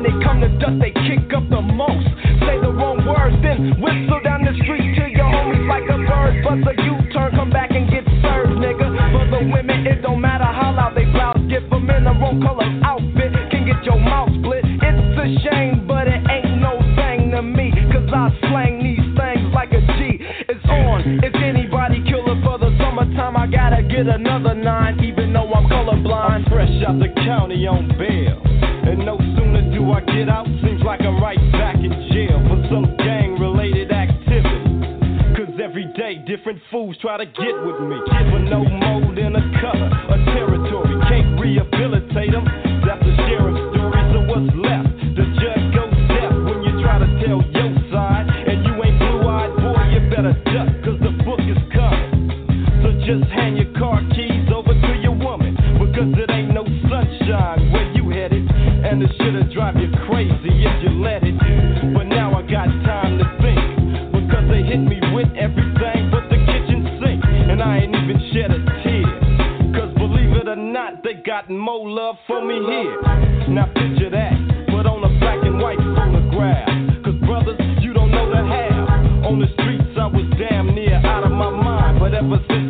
They 0.05 0.13
come 0.21 0.37
to 0.37 0.49
dust, 0.61 0.77
they 0.77 0.93
kick 0.93 1.33
up 1.33 1.49
the 1.49 1.65
most. 1.65 2.05
Say 2.45 2.61
the 2.61 2.69
wrong 2.69 3.01
words, 3.09 3.41
then 3.41 3.81
whistle 3.81 4.21
down 4.21 4.45
the 4.45 4.53
street 4.61 4.93
to 5.01 5.09
your 5.09 5.25
homies 5.25 5.65
like 5.65 5.89
a 5.89 5.97
bird. 5.97 6.45
But 6.45 6.61
the 6.61 6.77
U-turn, 6.77 7.33
come 7.33 7.49
back 7.49 7.73
and 7.73 7.89
get 7.89 8.05
served, 8.21 8.53
nigga. 8.53 8.85
For 8.85 9.25
the 9.33 9.49
women, 9.49 9.81
it 9.89 10.05
don't 10.05 10.21
matter 10.21 10.45
how 10.45 10.77
loud 10.77 10.93
they 10.93 11.09
blouse. 11.09 11.41
Get 11.49 11.65
them 11.73 11.89
in 11.89 12.05
the 12.05 12.13
wrong 12.21 12.37
color 12.37 12.69
outfit, 12.85 13.33
can 13.49 13.65
get 13.65 13.81
your 13.81 13.97
mouth 13.97 14.29
split. 14.37 14.61
It's 14.61 15.17
a 15.17 15.27
shame, 15.41 15.89
but 15.89 16.05
it 16.05 16.21
ain't 16.29 16.61
no 16.61 16.77
thing 16.93 17.33
to 17.33 17.41
me. 17.41 17.73
Cause 17.89 18.05
I 18.13 18.29
slang 18.45 18.85
these 18.85 19.09
things 19.17 19.49
like 19.57 19.73
a 19.73 19.81
G. 19.97 20.21
It's 20.21 20.65
on. 20.69 21.25
If 21.25 21.33
anybody 21.33 22.05
kill 22.05 22.29
it 22.29 22.45
for 22.45 22.61
the 22.61 22.69
summertime, 22.77 23.33
I 23.41 23.49
gotta 23.49 23.81
get 23.81 24.05
another 24.05 24.53
nine, 24.53 25.01
even 25.01 25.33
though 25.33 25.49
I'm 25.49 25.65
colorblind. 25.65 26.29
I'm 26.29 26.45
fresh 26.45 26.77
out 26.85 27.01
the 27.01 27.09
county 27.25 27.65
on 27.65 27.89
bail. 27.97 28.45
I 29.91 30.01
get 30.01 30.29
out, 30.29 30.47
seems 30.63 30.81
like 30.83 31.01
I'm 31.01 31.21
right 31.21 31.37
back 31.51 31.75
in 31.75 31.91
jail 32.11 32.41
for 32.49 32.57
some 32.69 32.97
gang 32.97 33.37
related 33.39 33.91
activity. 33.91 34.65
Cause 35.37 35.53
every 35.61 35.85
day 35.97 36.23
different 36.25 36.59
fools 36.71 36.97
try 37.01 37.17
to 37.17 37.25
get 37.25 37.55
with 37.65 37.79
me. 37.81 37.97
But 38.09 38.49
no 38.49 38.63
mold 38.63 39.17
in 39.17 39.35
a 39.35 39.61
color, 39.61 39.91
a 40.09 40.24
And 59.25 59.37
it 59.37 59.41
should've 59.41 59.53
drive 59.53 59.75
you 59.81 59.89
crazy 60.05 60.53
if 60.53 60.83
you 60.83 61.01
let 61.01 61.23
it. 61.25 61.33
But 61.97 62.03
now 62.03 62.37
I 62.37 62.43
got 62.43 62.69
time 62.85 63.17
to 63.17 63.25
think. 63.41 64.13
Because 64.13 64.45
they 64.53 64.61
hit 64.61 64.77
me 64.77 65.01
with 65.17 65.33
everything 65.33 66.13
but 66.13 66.29
the 66.29 66.37
kitchen 66.45 67.01
sink. 67.01 67.25
And 67.25 67.57
I 67.57 67.79
ain't 67.79 67.95
even 67.95 68.21
shed 68.29 68.53
a 68.53 68.61
tear. 68.85 69.09
Cause 69.73 69.89
believe 69.97 70.29
it 70.37 70.47
or 70.47 70.55
not, 70.55 71.01
they 71.01 71.15
got 71.25 71.49
more 71.49 71.89
love 71.89 72.17
for 72.27 72.45
me 72.45 72.53
here. 72.69 73.01
Now 73.49 73.65
picture 73.73 74.13
that, 74.13 74.37
but 74.69 74.85
on 74.85 75.01
a 75.01 75.09
black 75.17 75.41
and 75.41 75.57
white 75.57 75.81
photograph. 75.81 76.69
Cause 77.01 77.17
brothers, 77.25 77.57
you 77.81 77.93
don't 77.93 78.11
know 78.11 78.29
the 78.29 78.45
half. 78.45 79.25
On 79.25 79.41
the 79.41 79.49
streets, 79.57 79.89
I 79.97 80.05
was 80.05 80.29
damn 80.37 80.69
near 80.75 81.01
out 81.01 81.25
of 81.25 81.31
my 81.31 81.49
mind. 81.49 81.97
But 81.97 82.13
ever 82.13 82.37
since 82.45 82.64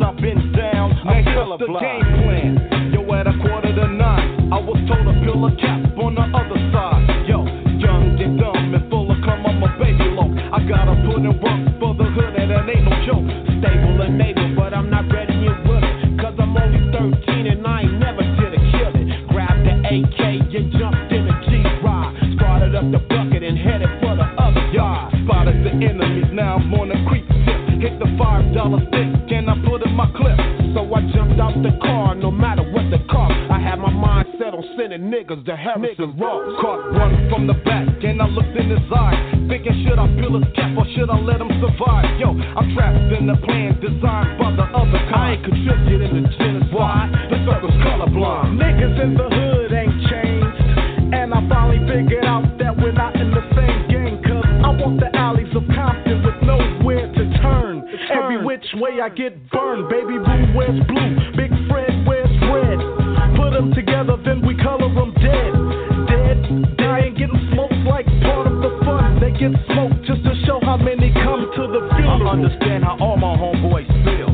just 70.06 70.24
to 70.24 70.34
show 70.46 70.58
how 70.62 70.76
many 70.76 71.12
come 71.12 71.50
to 71.54 71.62
the 71.68 71.88
funeral. 71.94 72.28
I 72.28 72.32
understand 72.32 72.84
how 72.84 72.96
all 73.00 73.16
my 73.16 73.36
homeboys 73.36 73.86
feel. 74.04 74.32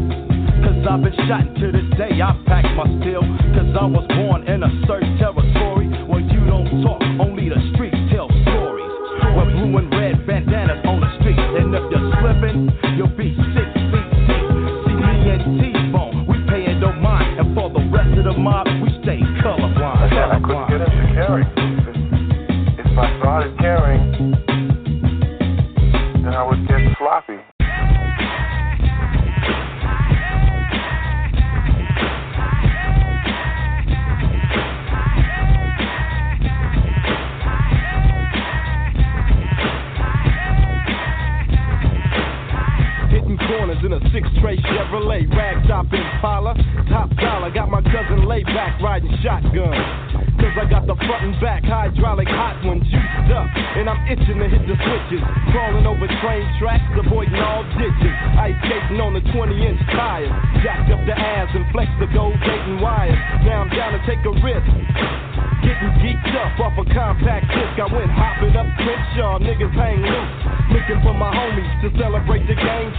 Cause 0.63 0.87
I've 0.89 1.03
been 1.03 1.13
shot 1.27 1.45
to 1.59 1.73
this 1.73 1.82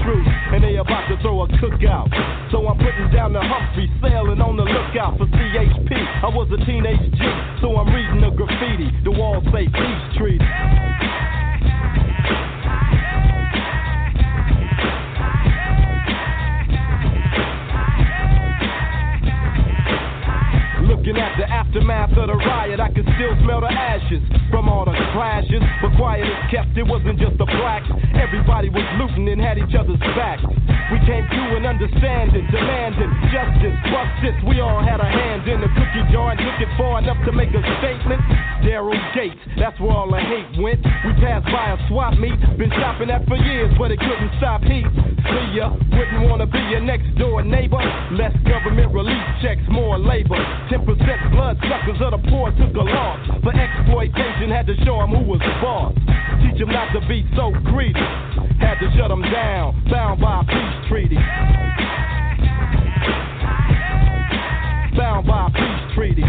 truth. 0.01 0.27
And 0.53 0.63
they 0.63 0.77
about 0.77 1.07
to 1.09 1.17
throw 1.21 1.43
a 1.43 1.47
cookout. 1.61 2.09
So 2.51 2.65
I'm 2.67 2.77
putting 2.77 3.09
down 3.11 3.33
the 3.33 3.41
Humphrey, 3.41 3.91
sailing 4.01 4.41
on 4.41 4.57
the 4.57 4.63
lookout 4.63 5.17
for 5.17 5.25
CHP. 5.25 5.91
I 6.23 6.29
was 6.29 6.49
a 6.53 6.59
teenage 6.65 7.11
G, 7.13 7.21
so 7.61 7.77
I'm 7.77 7.93
reading 7.93 8.21
the 8.21 8.31
graffiti. 8.31 8.89
The 9.03 9.11
walls 9.11 9.43
say 9.51 9.65
peace 9.67 10.05
treaty. 10.17 11.02
Aftermath 21.83 22.17
of 22.17 22.27
the 22.27 22.37
riot, 22.47 22.79
I 22.79 22.87
can 22.89 23.03
still 23.03 23.35
smell 23.43 23.59
the 23.59 23.67
ashes 23.67 24.23
from 24.49 24.69
all 24.69 24.85
the 24.85 24.95
clashes. 25.11 25.61
But 25.81 25.95
quiet 25.97 26.23
is 26.23 26.39
kept, 26.51 26.77
it 26.77 26.87
wasn't 26.87 27.19
just 27.19 27.37
the 27.37 27.45
blacks. 27.45 27.87
Everybody 28.15 28.69
was 28.69 28.87
looting 28.95 29.27
and 29.27 29.41
had 29.41 29.57
each 29.57 29.75
other's 29.75 29.99
backs. 30.15 30.43
We 30.91 30.99
came 31.03 31.27
to 31.27 31.41
an 31.59 31.65
understanding, 31.65 32.47
demanding 32.51 33.11
justice, 33.31 33.75
justice. 33.91 34.37
We 34.47 34.59
all 34.59 34.83
had 34.83 34.99
a 34.99 35.09
hand 35.09 35.47
in 35.47 35.59
the 35.59 35.71
cookie 35.75 36.05
jar 36.11 36.31
and 36.31 36.39
took 36.39 36.59
it 36.59 36.71
far 36.77 36.99
enough 36.99 37.19
to 37.25 37.31
make 37.31 37.51
a 37.51 37.63
statement. 37.83 38.21
Daryl 38.63 38.95
Gates, 39.15 39.39
that's 39.59 39.79
where 39.79 39.91
all 39.91 40.11
the 40.11 40.19
hate 40.19 40.55
went. 40.61 40.79
We 41.03 41.11
passed 41.19 41.47
by 41.51 41.75
a 41.75 41.77
swap 41.89 42.15
meet, 42.15 42.39
been 42.55 42.71
shopping 42.79 43.09
at 43.09 43.27
for 43.27 43.35
years, 43.35 43.73
but 43.75 43.91
it 43.91 43.99
couldn't 43.99 44.31
stop 44.39 44.63
heat. 44.63 44.87
See 45.23 45.55
ya, 45.55 45.71
wouldn't 45.71 46.29
wanna 46.29 46.47
be 46.47 46.59
your 46.71 46.81
next 46.81 47.15
door 47.15 47.43
neighbor. 47.43 47.79
Less 48.11 48.35
government 48.43 48.93
relief 48.93 49.23
checks, 49.41 49.63
more 49.69 49.97
labor. 49.97 50.39
10% 50.69 51.31
blood 51.31 51.57
suckers 51.73 52.01
of 52.01 52.11
the 52.11 52.29
poor 52.29 52.51
took 52.51 52.75
a 52.75 52.85
loss. 52.85 53.19
For 53.41 53.49
exploitation, 53.49 54.51
had 54.51 54.67
to 54.67 54.75
show 54.85 55.01
'em 55.01 55.09
who 55.09 55.23
was 55.25 55.39
the 55.39 55.53
boss. 55.61 55.93
Teach 56.41 56.61
'em 56.61 56.69
not 56.69 56.91
to 56.93 57.01
be 57.07 57.25
so 57.35 57.51
greedy. 57.65 57.99
Had 58.59 58.77
to 58.79 58.91
shut 58.95 59.09
'em 59.09 59.23
down, 59.23 59.73
bound 59.89 60.21
by 60.21 60.41
a 60.41 60.43
peace 60.43 60.87
treaty. 60.87 61.17
Bound 64.95 65.25
by 65.25 65.47
a 65.47 65.49
peace 65.49 65.93
treaty. 65.95 66.25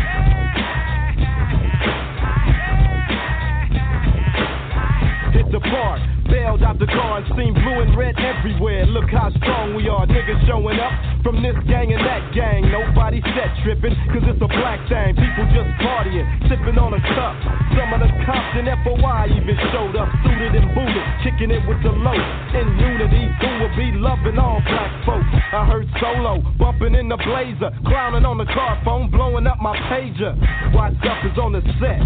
Hit 5.33 5.51
the 5.51 5.61
park, 5.61 6.01
bailed 6.31 6.63
out 6.63 6.79
the 6.79 6.87
car 6.87 7.19
and 7.19 7.27
seen 7.37 7.53
blue 7.53 7.81
and 7.83 7.95
red 7.95 8.19
everywhere. 8.19 8.87
Look 8.87 9.11
how 9.11 9.29
strong 9.31 9.75
we 9.75 9.91
are, 9.91 10.07
niggas 10.07 10.47
showing 10.47 10.81
up 10.81 11.14
from 11.25 11.41
this 11.41 11.57
gang 11.65 11.89
and 11.89 12.05
that 12.05 12.23
gang. 12.37 12.69
Nobody 12.69 13.25
set 13.33 13.49
tripping, 13.65 13.97
cause 14.13 14.23
it's 14.29 14.39
a 14.45 14.51
black 14.61 14.79
thing. 14.93 15.17
People 15.17 15.49
just 15.57 15.73
partying, 15.81 16.29
sipping 16.47 16.77
on 16.77 16.93
a 16.93 17.01
cup. 17.17 17.35
Some 17.73 17.91
of 17.97 18.05
the 18.05 18.13
cops 18.29 18.53
in 18.61 18.69
FOI 18.85 19.33
even 19.33 19.57
showed 19.73 19.97
up, 19.97 20.13
suited 20.23 20.53
and 20.53 20.69
booted, 20.77 21.07
kicking 21.25 21.51
it 21.51 21.65
with 21.65 21.81
the 21.81 21.91
low. 21.91 22.15
In 22.53 22.77
unity, 22.77 23.25
who 23.41 23.51
will 23.59 23.75
be 23.75 23.97
loving 23.97 24.39
all 24.39 24.61
black 24.69 24.93
folks. 25.09 25.27
I 25.33 25.65
heard 25.65 25.89
solo, 25.99 26.45
bumping 26.61 26.95
in 26.95 27.09
the 27.09 27.17
blazer, 27.17 27.73
clowning 27.89 28.29
on 28.29 28.37
the 28.37 28.47
car 28.53 28.79
phone, 28.85 29.11
blowing 29.11 29.49
up 29.49 29.59
my 29.65 29.75
pager. 29.89 30.37
What's 30.77 31.01
up 31.09 31.25
is 31.25 31.35
on 31.41 31.57
the 31.57 31.65
set. 31.81 32.05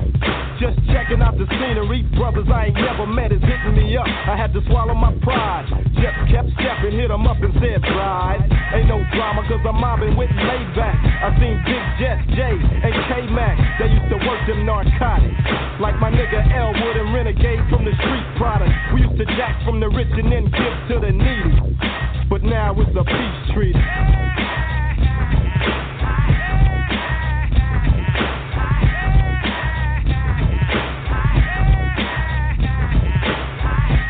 Just 0.62 0.78
checking 0.94 1.22
out 1.22 1.34
the 1.38 1.46
scenery, 1.50 2.06
brothers 2.14 2.46
I 2.46 2.70
ain't 2.70 2.78
never 2.78 3.06
met 3.06 3.34
is 3.34 3.42
hitting 3.42 3.74
me 3.74 3.96
up. 3.98 4.06
I 4.06 4.38
had 4.38 4.54
to 4.54 4.62
swallow 4.70 4.94
my 4.94 5.12
pride. 5.22 5.66
Just 5.98 6.18
kept 6.30 6.50
stepping, 6.54 6.94
hit 6.94 7.10
'em 7.10 7.26
up 7.26 7.42
and 7.42 7.54
said, 7.58 7.82
Pride. 7.82 8.42
Ain't 8.74 8.88
no 8.88 9.00
drama, 9.14 9.42
cause 9.48 9.60
I'm 9.64 9.80
mobbing 9.80 10.16
with 10.16 10.30
laid 10.30 10.68
back. 10.76 10.96
I 10.96 11.32
seen 11.38 11.56
Big 11.64 11.84
Jess, 11.98 12.20
J, 12.34 12.40
and 12.56 12.94
K 13.08 13.26
Mac. 13.32 13.56
They 13.78 13.88
used 13.88 14.08
to 14.10 14.18
work 14.26 14.40
them 14.46 14.64
narcotics. 14.64 15.38
Like 15.80 15.98
my 16.00 16.10
nigga 16.10 16.42
Elwood 16.52 16.96
and 16.96 17.14
Renegade 17.14 17.60
from 17.70 17.84
the 17.84 17.92
street 18.02 18.26
product. 18.36 18.72
We 18.94 19.02
used 19.02 19.18
to 19.18 19.26
jack 19.36 19.62
from 19.64 19.80
the 19.80 19.88
rich 19.88 20.10
and 20.12 20.32
then 20.32 20.44
give 20.44 20.76
to 20.90 20.96
the 21.00 21.12
needy. 21.12 21.76
But 22.28 22.42
now 22.42 22.74
it's 22.78 22.94
a 22.96 23.04
peace 23.04 23.54
treaty. 23.54 23.78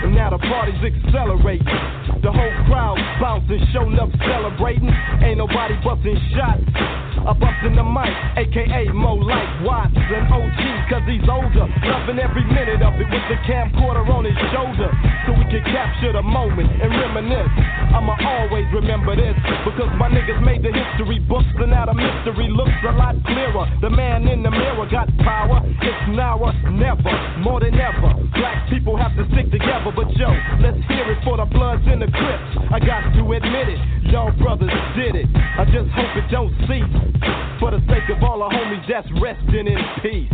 Now 0.09 0.31
the 0.31 0.39
party's 0.39 0.83
accelerating. 0.83 1.98
The 2.23 2.33
whole 2.33 2.67
crowd 2.67 2.99
bouncing, 3.21 3.65
showing 3.73 3.99
up, 3.99 4.11
celebrating. 4.27 4.91
Ain't 5.23 5.39
nobody 5.39 5.75
busting 5.85 6.19
shots. 6.35 7.08
I 7.29 7.37
bustin' 7.37 7.77
the 7.77 7.85
mic, 7.85 8.09
aka 8.41 8.89
Mo 8.89 9.21
like 9.21 9.61
Watts 9.61 9.93
and 9.93 10.33
OG, 10.33 10.61
cause 10.89 11.05
he's 11.05 11.29
older. 11.29 11.69
Loving 11.85 12.17
every 12.17 12.41
minute 12.49 12.81
of 12.81 12.97
it 12.97 13.05
with 13.05 13.27
the 13.29 13.37
camcorder 13.45 14.01
on 14.09 14.25
his 14.25 14.33
shoulder. 14.49 14.89
So 15.29 15.37
we 15.37 15.45
can 15.53 15.61
capture 15.69 16.17
the 16.17 16.25
moment 16.25 16.73
and 16.81 16.89
reminisce. 16.89 17.53
I'ma 17.93 18.17
always 18.17 18.65
remember 18.73 19.13
this, 19.13 19.37
because 19.61 19.93
my 20.01 20.09
niggas 20.09 20.41
made 20.41 20.65
the 20.65 20.73
history 20.73 21.21
books, 21.29 21.53
and 21.61 21.69
now 21.69 21.85
the 21.85 21.93
mystery 21.93 22.49
looks 22.49 22.81
a 22.89 22.97
lot 22.97 23.13
clearer. 23.29 23.69
The 23.85 23.93
man 23.93 24.25
in 24.25 24.41
the 24.41 24.51
mirror 24.51 24.89
got 24.89 25.13
power, 25.21 25.61
it's 25.85 26.05
now 26.17 26.41
or 26.41 26.57
never, 26.73 27.13
more 27.45 27.61
than 27.61 27.77
ever. 27.77 28.09
Black 28.41 28.73
people 28.73 28.97
have 28.97 29.13
to 29.21 29.29
stick 29.37 29.53
together, 29.53 29.93
but 29.93 30.09
yo, 30.17 30.33
let's 30.65 30.81
hear 30.89 31.05
it 31.13 31.21
for 31.29 31.37
the 31.37 31.45
bloods 31.45 31.85
and 31.93 32.01
the 32.01 32.09
crips. 32.09 32.73
I 32.73 32.81
got 32.81 33.05
to 33.13 33.21
admit 33.21 33.69
it, 33.69 33.81
y'all 34.09 34.33
brothers 34.41 34.73
did 34.97 35.13
it. 35.13 35.29
I 35.37 35.69
just 35.69 35.93
hope 35.93 36.17
it 36.17 36.25
don't 36.33 36.57
cease. 36.65 37.18
For 37.59 37.73
the 37.73 37.81
sake 37.89 38.17
of 38.17 38.23
all 38.23 38.39
the 38.39 38.55
homies 38.55 38.87
that's 38.89 39.09
resting 39.21 39.67
in 39.67 39.79
peace. 40.01 40.33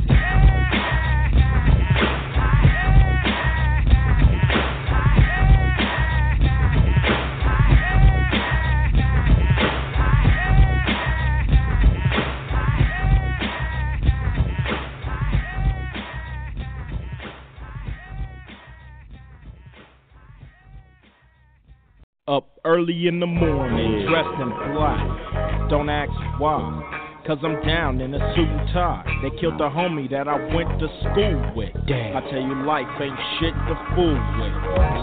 Up 22.26 22.58
early 22.64 23.06
in 23.06 23.20
the 23.20 23.26
morning, 23.26 24.06
dressed 24.06 24.40
in 24.40 24.50
black. 24.74 25.68
Don't 25.70 25.88
ask 25.88 26.10
why. 26.38 27.02
Cause 27.24 27.38
I'm 27.40 27.56
down 27.64 28.02
in 28.02 28.12
a 28.12 28.20
suit 28.36 28.44
and 28.44 28.68
tie. 28.68 29.00
They 29.24 29.32
killed 29.40 29.56
the 29.56 29.64
homie 29.72 30.10
that 30.12 30.28
I 30.28 30.36
went 30.52 30.68
to 30.76 30.88
school 31.00 31.40
with. 31.56 31.72
Damn. 31.88 32.12
I 32.12 32.20
tell 32.28 32.36
you, 32.36 32.52
life 32.68 32.84
ain't 33.00 33.16
shit 33.40 33.56
to 33.64 33.74
fool 33.96 34.12
with. 34.12 34.52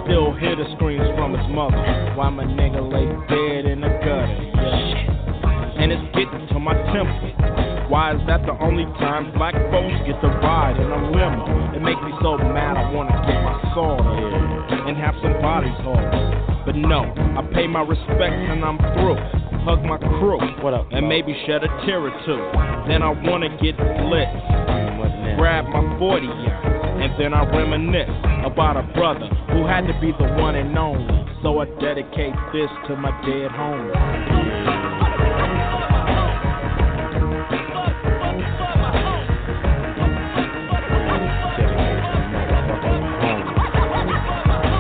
Still 0.06 0.30
hear 0.38 0.54
the 0.54 0.70
screams 0.78 1.10
from 1.18 1.34
his 1.34 1.50
mother. 1.50 1.82
Why 2.14 2.30
my 2.30 2.46
nigga 2.46 2.78
lay 2.78 3.10
dead 3.26 3.66
in 3.66 3.82
the 3.82 3.90
gutter? 4.06 4.38
Yeah. 4.54 5.82
And 5.82 5.90
it's 5.90 6.06
getting 6.14 6.46
to 6.54 6.62
my 6.62 6.78
temple. 6.94 7.90
Why 7.90 8.14
is 8.14 8.22
that 8.30 8.46
the 8.46 8.54
only 8.62 8.86
time 9.02 9.34
black 9.34 9.58
folks 9.74 9.98
get 10.06 10.22
to 10.22 10.30
ride 10.46 10.78
in 10.78 10.94
a 10.94 11.02
limo? 11.10 11.74
It 11.74 11.82
makes 11.82 12.06
me 12.06 12.14
so 12.22 12.38
mad 12.38 12.78
I 12.78 12.94
wanna 12.94 13.18
get 13.26 13.42
my 13.42 13.58
soul 13.74 13.98
and 13.98 14.94
have 14.94 15.18
some 15.26 15.42
bodies 15.42 15.74
hauled. 15.82 16.70
But 16.70 16.78
no, 16.78 17.02
I 17.02 17.42
pay 17.50 17.66
my 17.66 17.82
respects 17.82 18.46
and 18.46 18.62
I'm 18.62 18.78
through. 18.94 19.18
Hug 19.64 19.84
my 19.84 19.98
crew, 19.98 20.40
what 20.64 20.74
up? 20.74 20.88
And 20.92 21.08
maybe 21.08 21.36
shed 21.46 21.64
a 21.64 21.68
tear 21.86 22.02
or 22.02 22.10
two. 22.26 22.42
Then 22.90 23.04
I 23.04 23.12
wanna 23.12 23.50
get 23.62 23.78
lit. 24.10 24.28
Grab 25.38 25.66
my 25.66 25.98
40 26.00 26.28
and 27.02 27.14
then 27.20 27.34
I 27.34 27.46
reminisce 27.46 28.10
about 28.46 28.78
a 28.78 28.84
brother 28.94 29.28
who 29.54 29.66
had 29.66 29.88
to 29.88 29.94
be 30.02 30.12
the 30.18 30.34
one 30.42 30.56
and 30.56 30.78
only. 30.78 31.08
So 31.44 31.60
I 31.60 31.66
dedicate 31.80 32.34
this 32.54 32.70
to 32.88 32.96
my 32.96 33.12
dead 33.22 33.52
homie. 33.52 33.92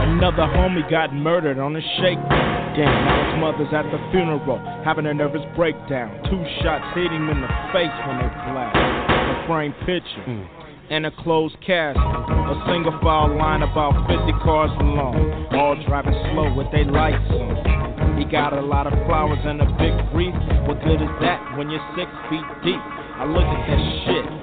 Another 0.09 0.43
homie 0.53 0.89
got 0.89 1.13
murdered 1.13 1.57
on 1.57 1.75
a 1.75 1.81
shakedown. 1.99 2.60
Damn, 2.71 2.87
now 2.87 3.19
his 3.19 3.35
mother's 3.43 3.73
at 3.75 3.83
the 3.91 3.99
funeral, 4.15 4.55
having 4.87 5.05
a 5.05 5.13
nervous 5.13 5.43
breakdown. 5.59 6.07
Two 6.31 6.39
shots 6.63 6.87
hit 6.95 7.11
him 7.11 7.27
in 7.27 7.43
the 7.43 7.51
face 7.75 7.91
when 8.07 8.15
they 8.15 8.31
blast. 8.47 8.79
A 8.79 9.35
framed 9.43 9.75
picture. 9.83 10.23
Hmm. 10.23 10.47
And 10.87 11.05
a 11.05 11.11
closed 11.11 11.59
casket. 11.59 11.99
A 11.99 12.55
single 12.71 12.95
file 13.03 13.35
line 13.35 13.63
about 13.63 13.91
50 14.07 14.23
cars 14.39 14.71
long. 14.79 15.19
All 15.51 15.75
driving 15.83 16.15
slow 16.31 16.55
with 16.55 16.71
their 16.71 16.87
lights 16.87 17.19
on. 17.35 18.15
He 18.15 18.23
got 18.23 18.55
a 18.55 18.61
lot 18.63 18.87
of 18.87 18.93
flowers 19.03 19.39
and 19.43 19.59
a 19.59 19.67
big 19.75 19.95
wreath. 20.15 20.35
What 20.63 20.79
good 20.87 21.03
is 21.03 21.13
that 21.19 21.43
when 21.59 21.69
you're 21.69 21.83
six 21.99 22.07
feet 22.31 22.47
deep? 22.63 22.79
I 23.19 23.27
look 23.27 23.43
at 23.43 23.67
that 23.67 23.81
shit 24.07 24.41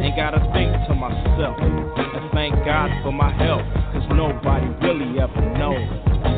Ain't 0.00 0.16
gotta 0.16 0.40
think 0.52 0.72
to 0.88 0.94
myself. 0.94 1.56
And 1.60 2.30
thank 2.32 2.54
God 2.64 2.88
for 3.02 3.12
my 3.12 3.32
health, 3.36 3.64
cause 3.92 4.04
nobody 4.12 4.68
really 4.80 5.20
ever 5.20 5.40
knows 5.58 6.35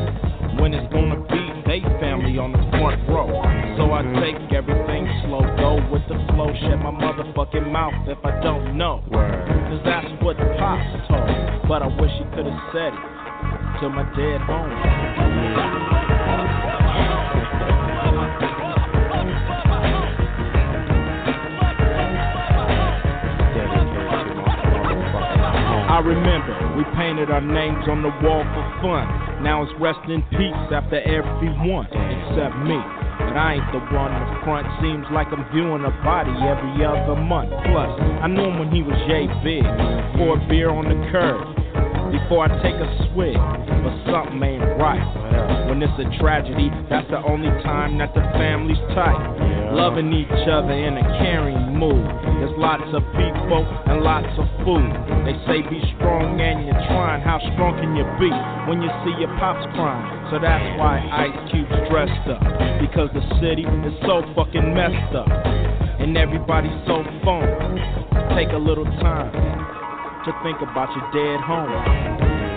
when 0.59 0.73
it's 0.73 0.91
gonna 0.91 1.19
be 1.31 1.41
they 1.65 1.81
family 1.99 2.37
on 2.37 2.51
the 2.51 2.63
front 2.75 2.99
row. 3.07 3.29
So 3.77 3.93
I 3.93 4.03
take 4.19 4.39
everything 4.51 5.07
slow, 5.25 5.41
go 5.55 5.79
with 5.91 6.03
the 6.09 6.19
flow, 6.33 6.51
shut 6.65 6.79
my 6.79 6.91
motherfucking 6.91 7.71
mouth 7.71 7.93
if 8.07 8.17
I 8.25 8.41
don't 8.43 8.77
know. 8.77 9.03
Cause 9.09 9.81
that's 9.85 10.09
what 10.21 10.35
Pops 10.37 11.07
told, 11.07 11.67
but 11.67 11.83
I 11.83 11.87
wish 11.87 12.11
he 12.17 12.25
could've 12.35 12.61
said 12.73 12.91
it 12.91 13.19
to 13.81 13.89
my 13.89 14.03
dead 14.17 14.41
home. 14.41 15.79
I 25.89 26.01
remember 26.01 26.75
we 26.77 26.83
painted 26.95 27.29
our 27.29 27.41
names 27.41 27.87
on 27.87 28.01
the 28.01 28.09
wall 28.23 28.43
for 28.43 28.81
fun. 28.81 29.18
Now 29.41 29.63
it's 29.63 29.71
rest 29.79 29.99
in 30.09 30.21
peace 30.35 30.67
after 30.71 30.99
everyone 30.99 31.87
except 31.87 32.55
me. 32.63 32.79
But 33.19 33.35
I 33.35 33.59
ain't 33.59 33.71
the 33.71 33.79
one 33.95 34.11
in 34.11 34.25
front. 34.43 34.67
Seems 34.81 35.05
like 35.11 35.27
I'm 35.31 35.43
viewing 35.51 35.83
a 35.83 35.93
body 36.03 36.31
every 36.31 36.83
other 36.83 37.15
month. 37.15 37.51
Plus, 37.71 37.91
I 38.23 38.27
knew 38.27 38.47
him 38.47 38.59
when 38.59 38.71
he 38.71 38.83
was 38.83 38.97
yay 39.07 39.27
big. 39.43 39.63
Pour 40.17 40.35
beer 40.47 40.69
on 40.71 40.87
the 40.87 40.99
curb 41.11 41.58
before 42.11 42.45
I 42.45 42.53
take 42.61 42.77
a 42.77 42.89
swig. 43.09 43.37
But 43.37 43.93
something 44.09 44.41
ain't 44.41 44.65
right. 44.77 45.01
When 45.69 45.81
it's 45.81 45.93
a 46.01 46.09
tragedy, 46.17 46.69
that's 46.89 47.07
the 47.09 47.21
only 47.21 47.49
time 47.63 47.97
that 47.97 48.13
the 48.13 48.21
family's 48.37 48.81
tight. 48.97 49.17
Loving 49.73 50.11
each 50.13 50.43
other 50.49 50.73
in 50.73 50.97
a 50.97 51.05
caring 51.21 51.77
mood. 51.77 52.05
There's 52.41 52.55
lots 52.57 52.89
of 52.89 53.05
people 53.13 53.61
and 53.85 54.01
lots 54.01 54.33
of 54.41 54.49
food. 54.65 54.89
They 55.29 55.37
say 55.45 55.61
be 55.69 55.77
strong 55.95 56.41
and 56.41 56.65
you're 56.65 56.83
trying. 56.89 57.21
How 57.21 57.37
strong 57.53 57.77
can 57.77 57.93
you 57.93 58.05
be 58.17 58.33
when 58.65 58.81
you 58.81 58.89
see 59.05 59.13
your 59.21 59.31
pops 59.37 59.63
crying? 59.77 60.03
So 60.33 60.41
that's 60.41 60.65
why 60.81 61.05
Ice 61.29 61.39
Cube's 61.53 61.79
dressed 61.89 62.27
up. 62.27 62.41
Because 62.81 63.13
the 63.13 63.21
city 63.37 63.63
is 63.63 63.95
so 64.09 64.25
fucking 64.33 64.73
messed 64.73 65.13
up. 65.13 65.29
And 66.01 66.17
everybody's 66.17 66.73
so 66.89 67.05
phony. 67.21 67.85
Take 68.33 68.49
a 68.55 68.61
little 68.61 68.85
time 69.05 69.68
to 70.25 70.31
think 70.43 70.61
about 70.61 70.89
your 70.95 71.05
dead 71.11 71.39
home. 71.41 72.48